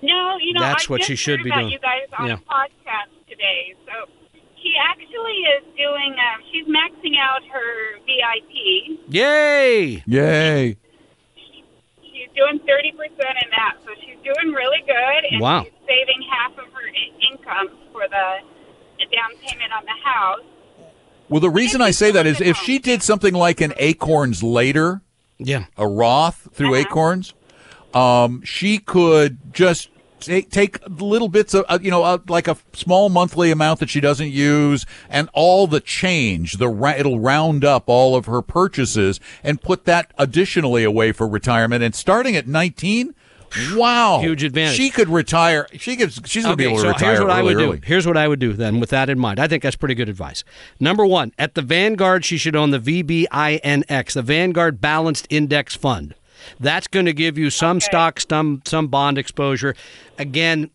No, 0.01 0.37
you 0.39 0.53
know, 0.53 0.59
That's 0.61 0.87
I 0.87 0.91
what 0.91 0.97
just 0.99 1.07
she 1.07 1.15
should 1.15 1.39
heard 1.39 1.43
be 1.45 1.49
about 1.49 1.59
doing. 1.61 1.71
you 1.71 1.79
guys 1.79 2.07
on 2.19 2.27
Yeah. 2.27 2.33
a 2.33 2.37
podcast 2.37 3.09
today. 3.27 3.73
So 3.85 4.07
she 4.21 4.24
actually 4.79 5.37
is 5.57 5.63
doing. 5.77 6.13
Um, 6.13 6.41
she's 6.51 6.65
maxing 6.67 7.17
out 7.19 7.41
her 7.51 7.99
VIP. 8.05 8.99
Yay! 9.09 10.03
Yay! 10.05 10.77
She's 11.35 12.29
doing 12.35 12.59
thirty 12.65 12.91
percent 12.91 13.35
in 13.43 13.49
that, 13.51 13.75
so 13.83 13.91
she's 14.01 14.17
doing 14.23 14.53
really 14.53 14.81
good. 14.85 15.31
And 15.31 15.41
Wow. 15.41 15.63
She's 15.63 15.73
saving 15.87 16.21
half 16.29 16.51
of 16.53 16.71
her 16.73 16.87
I- 16.87 17.31
income 17.33 17.77
for 17.91 18.07
the, 18.09 18.37
the 18.99 19.05
down 19.15 19.37
payment 19.41 19.71
on 19.77 19.83
the 19.85 19.97
house. 20.03 20.41
Well, 21.29 21.39
the 21.41 21.49
reason 21.49 21.81
I 21.81 21.91
say 21.91 22.11
that 22.11 22.25
is 22.27 22.39
if 22.39 22.55
she 22.57 22.77
did 22.79 23.01
something 23.01 23.33
like 23.33 23.59
an 23.59 23.73
acorns 23.77 24.43
later, 24.43 25.01
Yeah. 25.39 25.65
a 25.77 25.87
Roth 25.87 26.47
through 26.53 26.75
Acorns, 26.75 27.33
um, 27.93 28.41
she 28.43 28.77
could 28.77 29.37
just 29.51 29.89
take, 30.25 30.49
take 30.49 30.79
little 30.89 31.29
bits 31.29 31.53
of, 31.53 31.65
uh, 31.69 31.79
you 31.81 31.91
know, 31.91 32.03
uh, 32.03 32.17
like 32.27 32.47
a 32.47 32.57
small 32.73 33.09
monthly 33.09 33.51
amount 33.51 33.79
that 33.79 33.89
she 33.89 33.99
doesn't 33.99 34.29
use, 34.31 34.85
and 35.09 35.29
all 35.33 35.67
the 35.67 35.79
change, 35.79 36.53
the 36.53 36.67
ra- 36.67 36.95
it'll 36.97 37.19
round 37.19 37.63
up 37.63 37.83
all 37.87 38.15
of 38.15 38.25
her 38.25 38.41
purchases 38.41 39.19
and 39.43 39.61
put 39.61 39.85
that 39.85 40.11
additionally 40.17 40.83
away 40.83 41.11
for 41.11 41.27
retirement. 41.27 41.83
And 41.83 41.95
starting 41.95 42.35
at 42.35 42.47
nineteen, 42.47 43.15
wow, 43.73 44.19
Huge 44.19 44.43
advantage. 44.43 44.75
She 44.75 44.89
could 44.89 45.07
retire. 45.09 45.67
She 45.77 45.95
could. 45.95 46.11
She's 46.27 46.43
gonna 46.43 46.55
be 46.55 46.65
able 46.65 46.75
to 46.77 46.81
so 46.81 46.87
retire 46.89 47.09
here's 47.09 47.21
what 47.21 47.29
I 47.31 47.41
would 47.41 47.55
early. 47.55 47.77
do. 47.79 47.85
Here's 47.87 48.05
what 48.07 48.17
I 48.17 48.27
would 48.27 48.39
do 48.39 48.53
then 48.53 48.79
with 48.79 48.89
that 48.89 49.09
in 49.09 49.17
mind. 49.19 49.39
I 49.39 49.47
think 49.47 49.63
that's 49.63 49.75
pretty 49.75 49.95
good 49.95 50.09
advice. 50.09 50.43
Number 50.79 51.05
one, 51.05 51.31
at 51.37 51.55
the 51.55 51.61
Vanguard, 51.61 52.25
she 52.25 52.37
should 52.37 52.55
own 52.55 52.71
the 52.71 52.79
VBINX, 52.79 54.13
the 54.13 54.21
Vanguard 54.21 54.81
Balanced 54.81 55.27
Index 55.29 55.75
Fund. 55.75 56.15
That's 56.59 56.87
going 56.87 57.05
to 57.05 57.13
give 57.13 57.37
you 57.37 57.49
some 57.49 57.79
stock, 57.79 58.19
some 58.21 58.61
some 58.65 58.87
bond 58.87 59.17
exposure. 59.17 59.75
Again, 60.17 60.69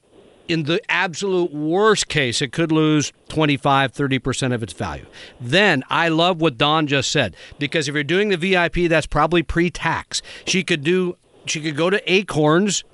in 0.48 0.64
the 0.64 0.80
absolute 0.90 1.52
worst 1.52 2.08
case, 2.08 2.42
it 2.42 2.50
could 2.52 2.72
lose 2.72 3.12
25, 3.28 3.92
30% 3.92 4.52
of 4.52 4.62
its 4.64 4.72
value. 4.72 5.06
Then 5.40 5.84
I 5.88 6.08
love 6.08 6.40
what 6.40 6.58
Don 6.58 6.88
just 6.88 7.12
said 7.12 7.36
because 7.58 7.88
if 7.88 7.94
you're 7.94 8.02
doing 8.02 8.30
the 8.30 8.36
VIP, 8.36 8.88
that's 8.88 9.06
probably 9.06 9.42
pre-tax. 9.44 10.22
She 10.46 10.64
could 10.64 10.82
do 10.82 11.16
she 11.46 11.60
could 11.60 11.76
go 11.76 11.88
to 11.88 12.12
Acorns 12.12 12.84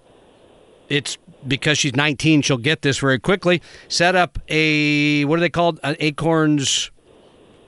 it's 0.88 1.18
because 1.46 1.78
she's 1.78 1.94
19 1.94 2.42
she'll 2.42 2.56
get 2.56 2.82
this 2.82 2.98
very 2.98 3.18
quickly 3.18 3.62
set 3.88 4.14
up 4.16 4.38
a 4.48 5.24
what 5.24 5.38
are 5.38 5.40
they 5.40 5.50
called 5.50 5.80
an 5.82 5.96
acorns 6.00 6.90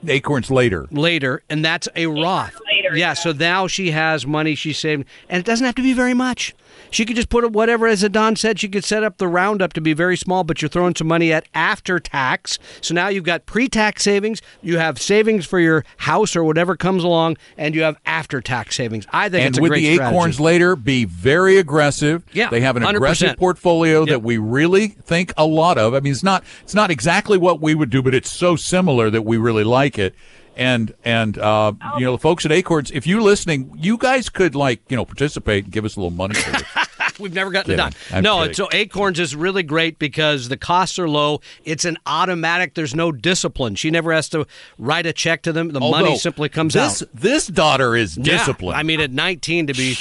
Acorns 0.07 0.49
later. 0.49 0.87
later 0.91 1.43
and 1.49 1.63
that's 1.63 1.87
a 1.95 2.07
roth 2.07 2.59
later, 2.83 2.97
yeah 2.97 3.09
yeah. 3.09 3.13
so 3.13 3.31
now 3.31 3.67
she 3.67 3.91
has 3.91 4.25
money 4.25 4.55
she's 4.55 4.77
saving 4.77 5.05
and 5.29 5.39
it 5.39 5.45
doesn't 5.45 5.65
have 5.65 5.75
to 5.75 5.81
be 5.81 5.93
very 5.93 6.13
much 6.13 6.53
She 6.91 7.05
could 7.05 7.15
just 7.15 7.29
put 7.29 7.51
whatever, 7.51 7.87
as 7.87 8.01
Don 8.09 8.35
said, 8.35 8.59
she 8.59 8.67
could 8.67 8.83
set 8.83 9.03
up 9.03 9.17
the 9.17 9.27
roundup 9.27 9.73
to 9.73 9.81
be 9.81 9.93
very 9.93 10.17
small, 10.17 10.43
but 10.43 10.61
you're 10.61 10.69
throwing 10.69 10.95
some 10.95 11.07
money 11.07 11.31
at 11.31 11.47
after 11.53 11.99
tax. 11.99 12.57
So 12.81 12.93
now 12.93 13.07
you've 13.09 13.23
got 13.23 13.45
pre 13.45 13.67
tax 13.67 14.03
savings, 14.03 14.41
you 14.61 14.77
have 14.77 14.99
savings 14.99 15.45
for 15.45 15.59
your 15.59 15.85
house 15.97 16.35
or 16.35 16.43
whatever 16.43 16.75
comes 16.75 17.03
along, 17.03 17.37
and 17.57 17.75
you 17.75 17.83
have 17.83 17.97
after 18.05 18.41
tax 18.41 18.75
savings. 18.75 19.05
I 19.11 19.29
think 19.29 19.45
and 19.45 19.49
it's 19.53 19.59
a 19.59 19.61
with 19.61 19.69
great 19.71 19.81
the 19.81 19.93
strategy. 19.95 20.15
acorns 20.15 20.39
later, 20.39 20.75
be 20.75 21.05
very 21.05 21.57
aggressive. 21.57 22.23
Yeah, 22.33 22.49
they 22.49 22.61
have 22.61 22.75
an 22.75 22.83
100%. 22.83 22.95
aggressive 22.95 23.37
portfolio 23.37 23.99
Yep. 23.99 24.07
that 24.09 24.23
we 24.23 24.37
really 24.37 24.87
think 24.89 25.33
a 25.37 25.45
lot 25.45 25.77
of. 25.77 25.93
I 25.93 25.99
mean, 25.99 26.13
it's 26.13 26.23
not 26.23 26.43
it's 26.63 26.75
not 26.75 26.89
exactly 26.91 27.37
what 27.37 27.61
we 27.61 27.75
would 27.75 27.89
do, 27.89 28.01
but 28.01 28.13
it's 28.15 28.31
so 28.31 28.55
similar 28.55 29.09
that 29.09 29.23
we 29.23 29.37
really 29.37 29.63
like 29.63 29.99
it. 29.99 30.15
And 30.59 30.93
and 31.05 31.37
uh, 31.37 31.71
you 31.97 32.05
know, 32.05 32.11
the 32.11 32.17
folks 32.19 32.45
at 32.45 32.51
Acorns, 32.51 32.91
if 32.91 33.07
you're 33.07 33.21
listening, 33.21 33.73
you 33.77 33.97
guys 33.97 34.27
could 34.27 34.55
like 34.55 34.81
you 34.89 34.97
know 34.97 35.05
participate 35.05 35.63
and 35.63 35.71
give 35.73 35.85
us 35.85 35.95
a 35.95 35.99
little 36.01 36.11
money 36.11 36.35
for 36.35 36.51
this. 36.51 36.63
We've 37.19 37.33
never 37.33 37.49
gotten 37.51 37.71
Kidding. 37.75 37.85
it 37.87 37.91
done. 38.09 38.17
I'm 38.17 38.23
no, 38.23 38.39
kidding. 38.41 38.53
so 38.53 38.69
Acorns 38.71 39.19
is 39.19 39.35
really 39.35 39.63
great 39.63 39.99
because 39.99 40.47
the 40.47 40.55
costs 40.57 40.97
are 40.99 41.07
low. 41.09 41.41
It's 41.65 41.83
an 41.83 41.97
automatic. 42.05 42.75
There's 42.75 42.95
no 42.95 43.11
discipline. 43.11 43.75
She 43.75 43.89
never 43.91 44.13
has 44.13 44.29
to 44.29 44.45
write 44.77 45.05
a 45.05 45.11
check 45.11 45.41
to 45.43 45.51
them. 45.51 45.69
The 45.69 45.81
money 45.81 46.17
simply 46.17 46.47
comes 46.47 46.75
this, 46.75 47.01
out. 47.01 47.09
This 47.13 47.47
daughter 47.47 47.95
is 47.97 48.17
Yeah. 48.17 48.23
disciplined. 48.37 48.77
I 48.77 48.83
mean, 48.83 49.01
at 49.01 49.11
19 49.11 49.67
to 49.67 49.73
be 49.73 49.97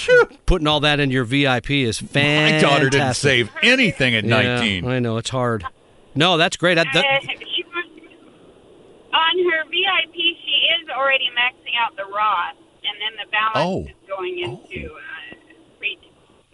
putting 0.46 0.66
all 0.68 0.78
that 0.80 1.00
in 1.00 1.10
your 1.10 1.24
VIP 1.24 1.82
is 1.84 1.98
fantastic. 1.98 2.62
my 2.62 2.68
daughter 2.70 2.88
didn't 2.88 3.14
save 3.14 3.50
anything 3.62 4.14
at 4.14 4.24
Yeah, 4.24 4.42
19. 4.58 4.86
I 4.88 4.98
know 5.00 5.16
it's 5.16 5.30
hard. 5.30 5.64
No, 6.14 6.36
that's 6.36 6.56
great. 6.56 6.78
I, 6.78 6.84
that, 6.94 7.04
Uh, 7.04 7.20
she 7.54 7.64
was, 7.64 7.84
on 9.12 9.50
her 9.50 9.64
VIP, 9.64 10.14
she 10.14 10.47
is 10.82 10.88
already 10.94 11.26
maxing 11.36 11.74
out 11.80 11.96
the 11.96 12.04
Roth, 12.04 12.56
and 12.84 12.94
then 13.00 13.12
the 13.24 13.30
balance 13.30 13.56
Oh. 13.56 13.82
is 13.90 14.08
going 14.08 14.38
into 14.38 14.94
uh, 14.94 15.36
re- 15.80 15.98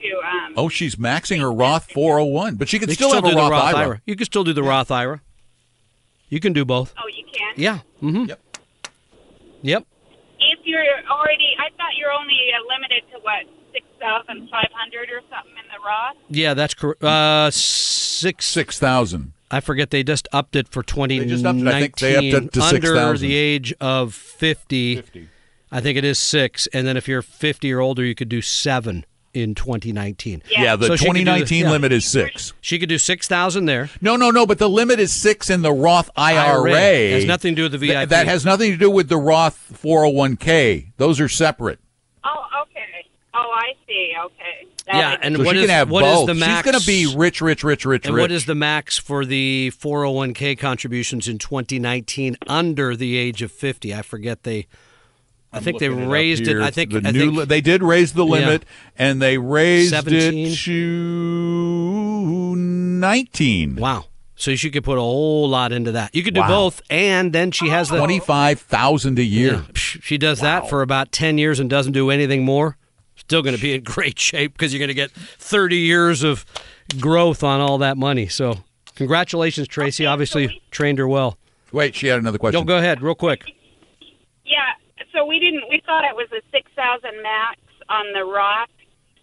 to 0.02 0.18
um. 0.26 0.54
Oh, 0.56 0.68
she's 0.68 0.96
maxing 0.96 1.40
her 1.40 1.52
Roth 1.52 1.90
401, 1.92 2.56
but 2.56 2.68
she 2.68 2.78
can 2.78 2.88
you 2.88 2.94
still, 2.94 3.08
can 3.10 3.16
have 3.16 3.24
do 3.24 3.30
a 3.30 3.34
the 3.34 3.40
Roth, 3.40 3.50
Roth 3.50 3.74
IRA. 3.74 3.86
IRA. 3.88 4.00
You 4.06 4.16
can 4.16 4.24
still 4.26 4.44
do 4.44 4.52
the 4.52 4.62
Roth 4.62 4.90
IRA. 4.90 5.20
You 6.28 6.40
can 6.40 6.52
do 6.52 6.64
both. 6.64 6.92
Oh, 6.96 7.06
you 7.08 7.24
can. 7.32 7.52
Yeah. 7.56 7.80
Mm-hmm. 8.02 8.24
Yep. 8.24 8.40
Yep. 9.62 9.86
If 10.40 10.58
you're 10.64 10.80
already, 11.10 11.54
I 11.58 11.68
thought 11.76 11.92
you're 11.98 12.12
only 12.12 12.38
uh, 12.54 12.62
limited 12.74 13.02
to 13.12 13.18
what 13.22 13.44
six 13.72 13.84
thousand 14.00 14.48
five 14.50 14.70
hundred 14.72 15.10
or 15.10 15.20
something 15.30 15.52
in 15.52 15.68
the 15.68 15.84
Roth. 15.86 16.16
Yeah, 16.28 16.54
that's 16.54 16.74
correct. 16.74 17.02
Uh, 17.04 17.50
six. 17.50 18.46
6,000. 18.46 19.33
I 19.50 19.60
forget 19.60 19.90
they 19.90 20.02
just 20.02 20.26
upped 20.32 20.56
it 20.56 20.68
for 20.68 20.82
2019. 20.82 21.28
just 21.28 21.44
upped 21.44 21.58
it. 21.60 21.66
I 21.68 21.80
think 21.80 21.98
they 21.98 22.16
upped 22.16 22.24
it 22.46 22.52
to 22.54 22.62
under 22.62 22.86
6,000. 22.86 23.28
the 23.28 23.34
age 23.34 23.74
of 23.80 24.14
50, 24.14 25.02
I 25.70 25.80
think 25.80 25.98
it 25.98 26.04
is 26.04 26.18
six, 26.18 26.66
and 26.72 26.86
then 26.86 26.96
if 26.96 27.06
you're 27.08 27.22
50 27.22 27.72
or 27.72 27.80
older, 27.80 28.04
you 28.04 28.14
could 28.14 28.28
do 28.28 28.40
seven 28.42 29.04
in 29.32 29.54
2019. 29.54 30.42
Yeah, 30.48 30.76
the 30.76 30.86
So 30.86 30.96
she 30.96 31.06
could 31.06 31.14
do 31.14 31.18
the- 31.24 31.24
2019 31.24 31.64
yeah. 31.64 31.70
limit 31.72 31.92
is 31.92 32.04
6. 32.06 32.52
She 32.60 32.78
could 32.78 32.88
do 32.88 32.98
6,000 32.98 33.66
there. 33.66 33.90
No, 34.00 34.14
no, 34.14 34.30
no, 34.30 34.46
but 34.46 34.58
the 34.58 34.68
limit 34.68 35.00
is 35.00 35.12
6 35.12 35.50
in 35.50 35.62
the 35.62 35.72
Roth 35.72 36.08
IRA. 36.16 36.70
IRA. 36.72 37.10
Has 37.10 37.24
nothing 37.24 37.52
to 37.52 37.56
do 37.56 37.62
with 37.64 37.72
the 37.72 37.78
Th- 37.86 37.92
VIP. 37.98 38.08
that 38.10 38.26
has 38.28 38.44
nothing 38.44 38.70
to 38.70 38.76
do 38.78 38.88
with 38.90 39.08
the 39.08 39.16
Roth 39.18 39.58
401k. 39.82 40.92
Those 40.98 41.18
are 41.20 41.28
separate. 41.28 41.80
Oh, 42.22 42.30
okay. 42.30 42.53
Oh, 43.36 43.50
I 43.52 43.72
see. 43.86 44.12
Okay. 44.26 44.66
That 44.86 44.94
Yeah, 44.96 45.16
and 45.20 45.36
So 45.36 45.42
what 45.44 45.56
she 45.56 45.62
is- 45.64 45.70
have 45.70 45.90
what 45.90 46.04
is 46.04 46.26
the 46.26 46.34
max? 46.34 46.66
She's 46.68 46.72
going 46.72 46.80
to 46.80 46.86
be 46.86 47.16
rich, 47.18 47.40
rich, 47.40 47.64
rich, 47.64 47.84
rich, 47.84 48.06
And 48.06 48.14
rich. 48.14 48.22
what 48.22 48.30
is 48.30 48.44
the 48.44 48.54
max 48.54 48.96
for 48.98 49.24
the 49.24 49.72
401k 49.76 50.54
contributions 50.58 51.26
in 51.26 51.38
2019 51.38 52.36
under 52.46 52.94
the 52.94 53.16
age 53.16 53.42
of 53.42 53.50
50? 53.50 53.92
I 53.94 54.02
forget 54.02 54.44
they. 54.44 54.66
I 55.52 55.60
think 55.60 55.78
they 55.78 55.88
Looking 55.88 56.04
it 56.06 56.08
raised 56.08 56.48
it. 56.48 56.60
I 56.60 56.70
think. 56.72 56.90
the 56.92 56.98
I 57.04 57.12
new 57.12 57.18
think 57.20 57.36
li- 57.38 57.44
they 57.44 57.60
did 57.60 57.80
raise 57.82 58.12
the 58.12 58.24
limit, 58.26 58.64
and 58.98 59.22
they 59.22 59.38
raised 59.38 59.90
17. 59.90 60.46
it 60.48 60.56
to 60.58 62.56
19. 62.56 63.76
wow. 63.76 64.04
So 64.36 64.56
she 64.56 64.68
could 64.70 64.82
put 64.82 64.98
a 64.98 65.00
whole 65.00 65.48
lot 65.48 65.70
into 65.70 65.92
that. 65.92 66.12
You 66.12 66.24
could 66.24 66.34
do 66.34 66.40
Wow. 66.40 66.48
both, 66.48 66.82
and 66.90 67.32
then 67.32 67.52
she 67.52 67.68
has 67.68 67.88
the 67.88 67.98
25,000 67.98 69.16
a 69.20 69.22
year. 69.22 69.52
Yeah, 69.52 69.62
She 69.74 70.18
does 70.18 70.40
that 70.40 70.68
for 70.68 70.82
about 70.82 71.12
10 71.12 71.38
years 71.38 71.60
and 71.60 71.70
doesn't 71.70 71.92
do 71.92 72.10
anything 72.10 72.44
more. 72.44 72.76
Still 73.26 73.42
going 73.42 73.56
to 73.56 73.60
be 73.62 73.74
in 73.74 73.82
great 73.84 74.18
shape 74.18 74.52
because 74.52 74.72
you're 74.72 74.78
going 74.78 74.88
to 74.88 74.94
get 74.94 75.10
30 75.10 75.76
years 75.76 76.22
of 76.22 76.44
growth 77.00 77.42
on 77.42 77.60
all 77.60 77.78
that 77.78 77.96
money. 77.96 78.26
So, 78.28 78.58
congratulations, 78.96 79.66
Tracy. 79.68 80.06
Obviously, 80.06 80.48
we- 80.48 80.62
trained 80.70 80.98
her 80.98 81.08
well. 81.08 81.38
Wait, 81.72 81.94
she 81.96 82.06
had 82.06 82.18
another 82.20 82.38
question. 82.38 82.58
Don't 82.58 82.66
go 82.66 82.76
ahead, 82.78 83.02
real 83.02 83.14
quick. 83.16 83.44
Yeah. 84.44 84.60
So 85.12 85.24
we 85.24 85.38
didn't. 85.40 85.64
We 85.68 85.80
thought 85.86 86.04
it 86.04 86.14
was 86.14 86.28
a 86.32 86.40
six 86.52 86.70
thousand 86.76 87.20
max 87.22 87.58
on 87.88 88.12
the 88.12 88.24
Roth. 88.24 88.68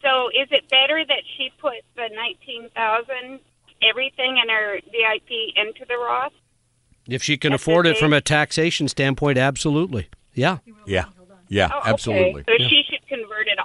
So 0.01 0.27
is 0.29 0.47
it 0.51 0.67
better 0.69 1.03
that 1.05 1.21
she 1.37 1.51
put 1.59 1.75
the 1.95 2.09
nineteen 2.13 2.69
thousand 2.75 3.39
everything 3.81 4.37
in 4.41 4.49
her 4.49 4.79
VIP 4.91 5.29
into 5.55 5.85
the 5.87 5.95
Roth? 5.97 6.33
If 7.07 7.23
she 7.23 7.37
can 7.37 7.51
That's 7.51 7.61
afford 7.63 7.87
it 7.87 7.97
from 7.97 8.11
a 8.13 8.19
taxation 8.21 8.87
standpoint, 8.89 9.37
absolutely. 9.37 10.07
Yeah. 10.33 10.57
Yeah. 10.85 11.05
Yeah, 11.47 11.69
Oh, 11.73 11.79
okay. 11.79 11.89
absolutely. 11.89 12.43
So 12.47 12.53
she 12.57 12.83
should 12.89 12.90
convert 12.90 12.90
it 12.90 12.90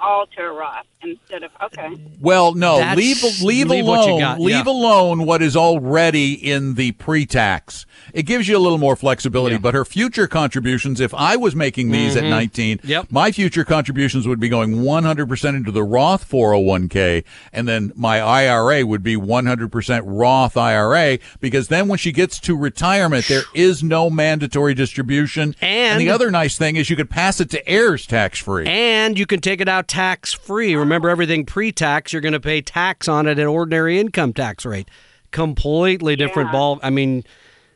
all 0.01 0.25
to 0.35 0.41
a 0.43 0.51
Roth 0.51 0.85
instead 1.11 1.43
of 1.43 1.51
okay. 1.63 1.89
Well, 2.19 2.53
no, 2.53 2.77
That's- 2.77 2.97
leave 2.97 3.23
leave, 3.41 3.67
leave 3.69 3.85
what 3.85 4.05
you 4.05 4.13
alone 4.13 4.19
got, 4.19 4.39
leave 4.39 4.65
yeah. 4.65 4.71
alone 4.71 5.25
what 5.25 5.41
is 5.41 5.55
already 5.55 6.33
in 6.33 6.75
the 6.75 6.91
pre-tax. 6.93 7.85
It 8.13 8.23
gives 8.23 8.47
you 8.47 8.57
a 8.57 8.59
little 8.59 8.77
more 8.77 8.95
flexibility, 8.95 9.55
Yeah. 9.55 9.59
but 9.61 9.73
her 9.73 9.85
future 9.85 10.27
contributions, 10.27 10.99
if 11.01 11.13
I 11.13 11.35
was 11.35 11.55
making 11.55 11.91
these 11.91 12.15
at 12.15 12.23
19, 12.23 12.77
Mm-hmm. 12.77 12.87
Yep. 12.87 13.07
my 13.11 13.31
future 13.31 13.63
contributions 13.65 14.27
would 14.27 14.39
be 14.39 14.49
going 14.49 14.81
100% 14.83 15.55
into 15.55 15.71
the 15.71 15.83
Roth 15.83 16.29
401k 16.29 17.23
and 17.53 17.67
then 17.67 17.91
my 17.95 18.19
IRA 18.19 18.85
would 18.85 19.03
be 19.03 19.15
100% 19.15 20.01
Roth 20.05 20.57
IRA 20.57 21.19
because 21.39 21.67
then 21.67 21.87
when 21.87 21.97
she 21.97 22.11
gets 22.11 22.39
to 22.41 22.55
retirement 22.55 23.27
there 23.27 23.43
is 23.53 23.83
no 23.83 24.09
mandatory 24.09 24.73
distribution 24.73 25.55
And- 25.61 25.99
the 26.01 26.09
other 26.09 26.31
nice 26.31 26.57
thing 26.57 26.75
is 26.75 26.89
you 26.89 26.95
could 26.95 27.09
pass 27.09 27.39
it 27.39 27.49
to 27.51 27.67
heirs 27.69 28.05
tax 28.07 28.39
free. 28.39 28.65
And 28.67 29.17
you 29.19 29.25
can 29.25 29.39
take 29.41 29.61
it 29.61 29.67
out 29.69 29.87
tax 29.87 30.33
free. 30.33 30.75
Remember, 30.75 30.96
everything 31.05 31.45
pre 31.45 31.71
tax, 31.71 32.11
you're 32.13 32.21
going 32.21 32.33
to 32.33 32.39
pay 32.39 32.61
tax 32.61 33.07
on 33.07 33.27
it 33.27 33.37
at 33.39 33.45
ordinary 33.45 33.99
income 33.99 34.33
tax 34.33 34.65
rate. 34.65 34.89
Completely 35.31 36.15
different 36.15 36.47
Yeah. 36.49 36.53
ball. 36.53 36.79
I 36.81 36.89
mean, 36.89 37.23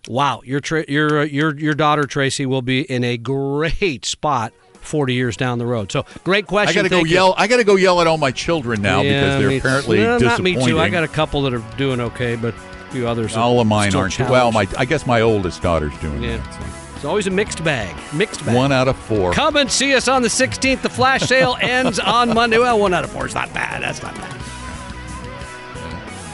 wow, 0.08 0.42
your 0.44 0.60
tra- 0.60 0.86
your 0.88 1.20
uh, 1.22 1.24
your 1.26 1.56
your 1.58 1.74
daughter 1.74 2.04
Tracy 2.06 2.46
will 2.46 2.62
be 2.62 2.82
in 2.82 3.04
a 3.04 3.18
great 3.18 4.06
spot 4.06 4.54
40 4.82 5.14
years 5.14 5.38
down 5.38 5.60
the 5.60 5.66
road. 5.66 5.92
So, 5.92 6.06
great 6.24 6.48
question. 6.48 6.80
I 6.80 6.82
got 6.82 6.84
to 6.84 6.90
go 6.90 7.04
you. 7.06 7.14
yell. 7.14 7.36
I 7.38 7.48
got 7.48 7.58
to 7.58 7.64
go 7.64 7.76
yell 7.76 8.02
at 8.02 8.08
all 8.08 8.18
my 8.18 8.32
children 8.32 8.82
now 8.82 9.02
Yeah, 9.02 9.20
because 9.22 9.40
they're 9.40 9.50
me- 9.50 9.58
apparently 9.58 9.98
no, 10.00 10.18
not 10.18 10.42
me 10.42 10.56
too. 10.66 10.80
I 10.80 10.90
got 10.90 11.04
a 11.04 11.08
couple 11.08 11.44
that 11.44 11.54
are 11.54 11.64
doing 11.78 12.00
okay, 12.00 12.36
but 12.36 12.54
a 12.56 12.92
few 12.92 13.08
others. 13.08 13.36
are 13.38 13.42
all 13.42 13.60
of 13.60 13.68
mine 13.68 13.92
still 13.92 14.02
aren't. 14.02 14.18
Well, 14.20 14.52
my 14.52 14.68
I 14.78 14.86
guess 14.86 15.06
my 15.06 15.22
oldest 15.22 15.62
daughter's 15.62 15.96
doing 16.00 16.24
yeah. 16.24 16.38
that. 16.38 16.54
so. 16.54 16.91
It's 17.02 17.06
always 17.08 17.26
a 17.26 17.32
mixed 17.32 17.64
bag. 17.64 17.96
Mixed 18.14 18.46
bag. 18.46 18.56
One 18.56 18.72
out 18.72 18.88
of 18.88 18.96
four. 18.96 19.34
Come 19.34 19.56
and 19.56 19.72
see 19.72 19.96
us 19.96 20.08
on 20.08 20.22
the 20.22 20.28
16th. 20.28 20.84
The 20.84 20.90
flash 20.90 21.24
sale 21.24 21.58
ends 21.62 21.98
on 21.98 22.32
Monday. 22.32 22.60
Well, 22.60 22.80
one 22.80 22.94
out 22.94 23.04
of 23.04 23.10
four 23.10 23.26
is 23.26 23.34
not 23.34 23.52
bad. 23.56 23.82
That's 23.82 24.04
not 24.04 24.14
bad. 24.14 24.36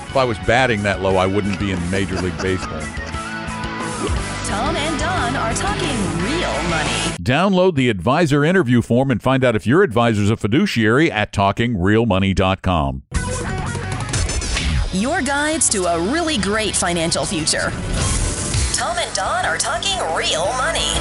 If 0.09 0.17
I 0.17 0.25
was 0.25 0.37
batting 0.39 0.83
that 0.83 1.01
low, 1.01 1.15
I 1.15 1.25
wouldn't 1.25 1.57
be 1.57 1.71
in 1.71 1.89
Major 1.89 2.15
League 2.15 2.37
Baseball. 2.39 2.81
Tom 2.81 4.75
and 4.75 4.99
Don 4.99 5.35
are 5.37 5.53
talking 5.53 5.87
real 6.25 6.51
money. 6.69 7.15
Download 7.23 7.73
the 7.73 7.89
advisor 7.89 8.43
interview 8.43 8.81
form 8.81 9.09
and 9.09 9.23
find 9.23 9.45
out 9.45 9.55
if 9.55 9.65
your 9.65 9.83
advisor's 9.83 10.29
a 10.29 10.35
fiduciary 10.35 11.09
at 11.09 11.31
talkingrealmoney.com. 11.31 13.03
Your 14.91 15.21
guides 15.21 15.69
to 15.69 15.85
a 15.85 15.97
really 16.11 16.37
great 16.37 16.75
financial 16.75 17.23
future. 17.23 17.71
Tom 18.97 19.05
and 19.05 19.15
Don 19.15 19.45
are 19.45 19.57
talking 19.57 19.99
real 20.15 20.45
money. 20.53 20.93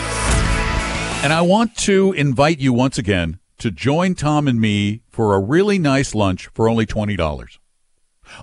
And 1.24 1.32
I 1.32 1.40
want 1.40 1.74
to 1.78 2.12
invite 2.12 2.58
you 2.58 2.74
once 2.74 2.98
again 2.98 3.38
to 3.56 3.70
join 3.70 4.14
Tom 4.14 4.46
and 4.46 4.60
me 4.60 5.00
for 5.08 5.34
a 5.34 5.40
really 5.40 5.78
nice 5.78 6.14
lunch 6.14 6.48
for 6.48 6.68
only 6.68 6.84
$20. 6.84 7.58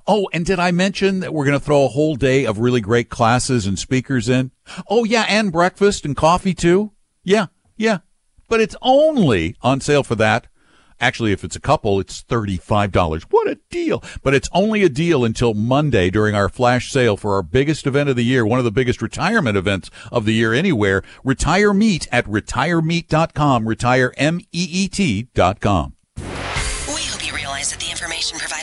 Oh, 0.08 0.28
and 0.34 0.44
did 0.44 0.60
I 0.60 0.72
mention 0.72 1.20
that 1.20 1.36
we're 1.36 1.46
going 1.46 1.60
to 1.60 1.63
throw 1.63 1.86
a 1.86 1.89
whole 1.89 2.16
day 2.16 2.46
of 2.46 2.58
really 2.58 2.82
great 2.82 3.10
classes 3.10 3.68
and 3.68 3.78
speakers 3.78 4.28
in? 4.28 4.50
Oh, 4.89 5.04
yeah, 5.04 5.26
and 5.30 5.52
breakfast 5.52 6.04
and 6.04 6.16
coffee 6.16 6.56
too? 6.56 6.92
Yeah, 7.24 7.48
yeah. 7.78 8.00
But 8.50 8.60
it's 8.60 8.76
only 8.82 9.56
on 9.62 9.82
sale 9.82 10.04
for 10.04 10.16
that. 10.16 10.48
Actually, 10.99 11.32
if 11.32 11.43
it's 11.43 11.56
a 11.56 11.60
couple, 11.60 11.99
it's 11.99 12.23
$35. 12.23 13.23
What 13.23 13.47
a 13.47 13.56
deal. 13.69 14.03
But 14.21 14.34
it's 14.34 14.49
only 14.53 14.84
a 14.84 14.89
deal 14.89 15.25
until 15.25 15.53
Monday 15.53 16.10
during 16.10 16.36
our 16.36 16.49
flash 16.49 16.91
sale 16.91 17.17
for 17.17 17.36
our 17.36 17.43
biggest 17.43 17.86
event 17.86 18.10
of 18.10 18.15
the 18.15 18.23
year, 18.23 18.45
one 18.45 18.60
of 18.60 18.65
the 18.65 18.71
biggest 18.71 19.01
retirement 19.01 19.58
events 19.58 19.89
of 20.12 20.25
the 20.25 20.34
year 20.34 20.53
anywhere. 20.53 21.03
Retire 21.23 21.73
Meet 21.73 22.08
at 22.12 22.25
retiremeet.com, 22.25 23.67
retire 23.67 24.13
M-E-E-T 24.17 25.27
dot 25.34 25.60
com. 25.60 25.93
We 26.17 27.01
hope 27.10 27.25
you 27.25 27.36
realize 27.36 27.71
that 27.71 27.79
the 27.79 27.89
information 27.89 28.38
provided 28.39 28.62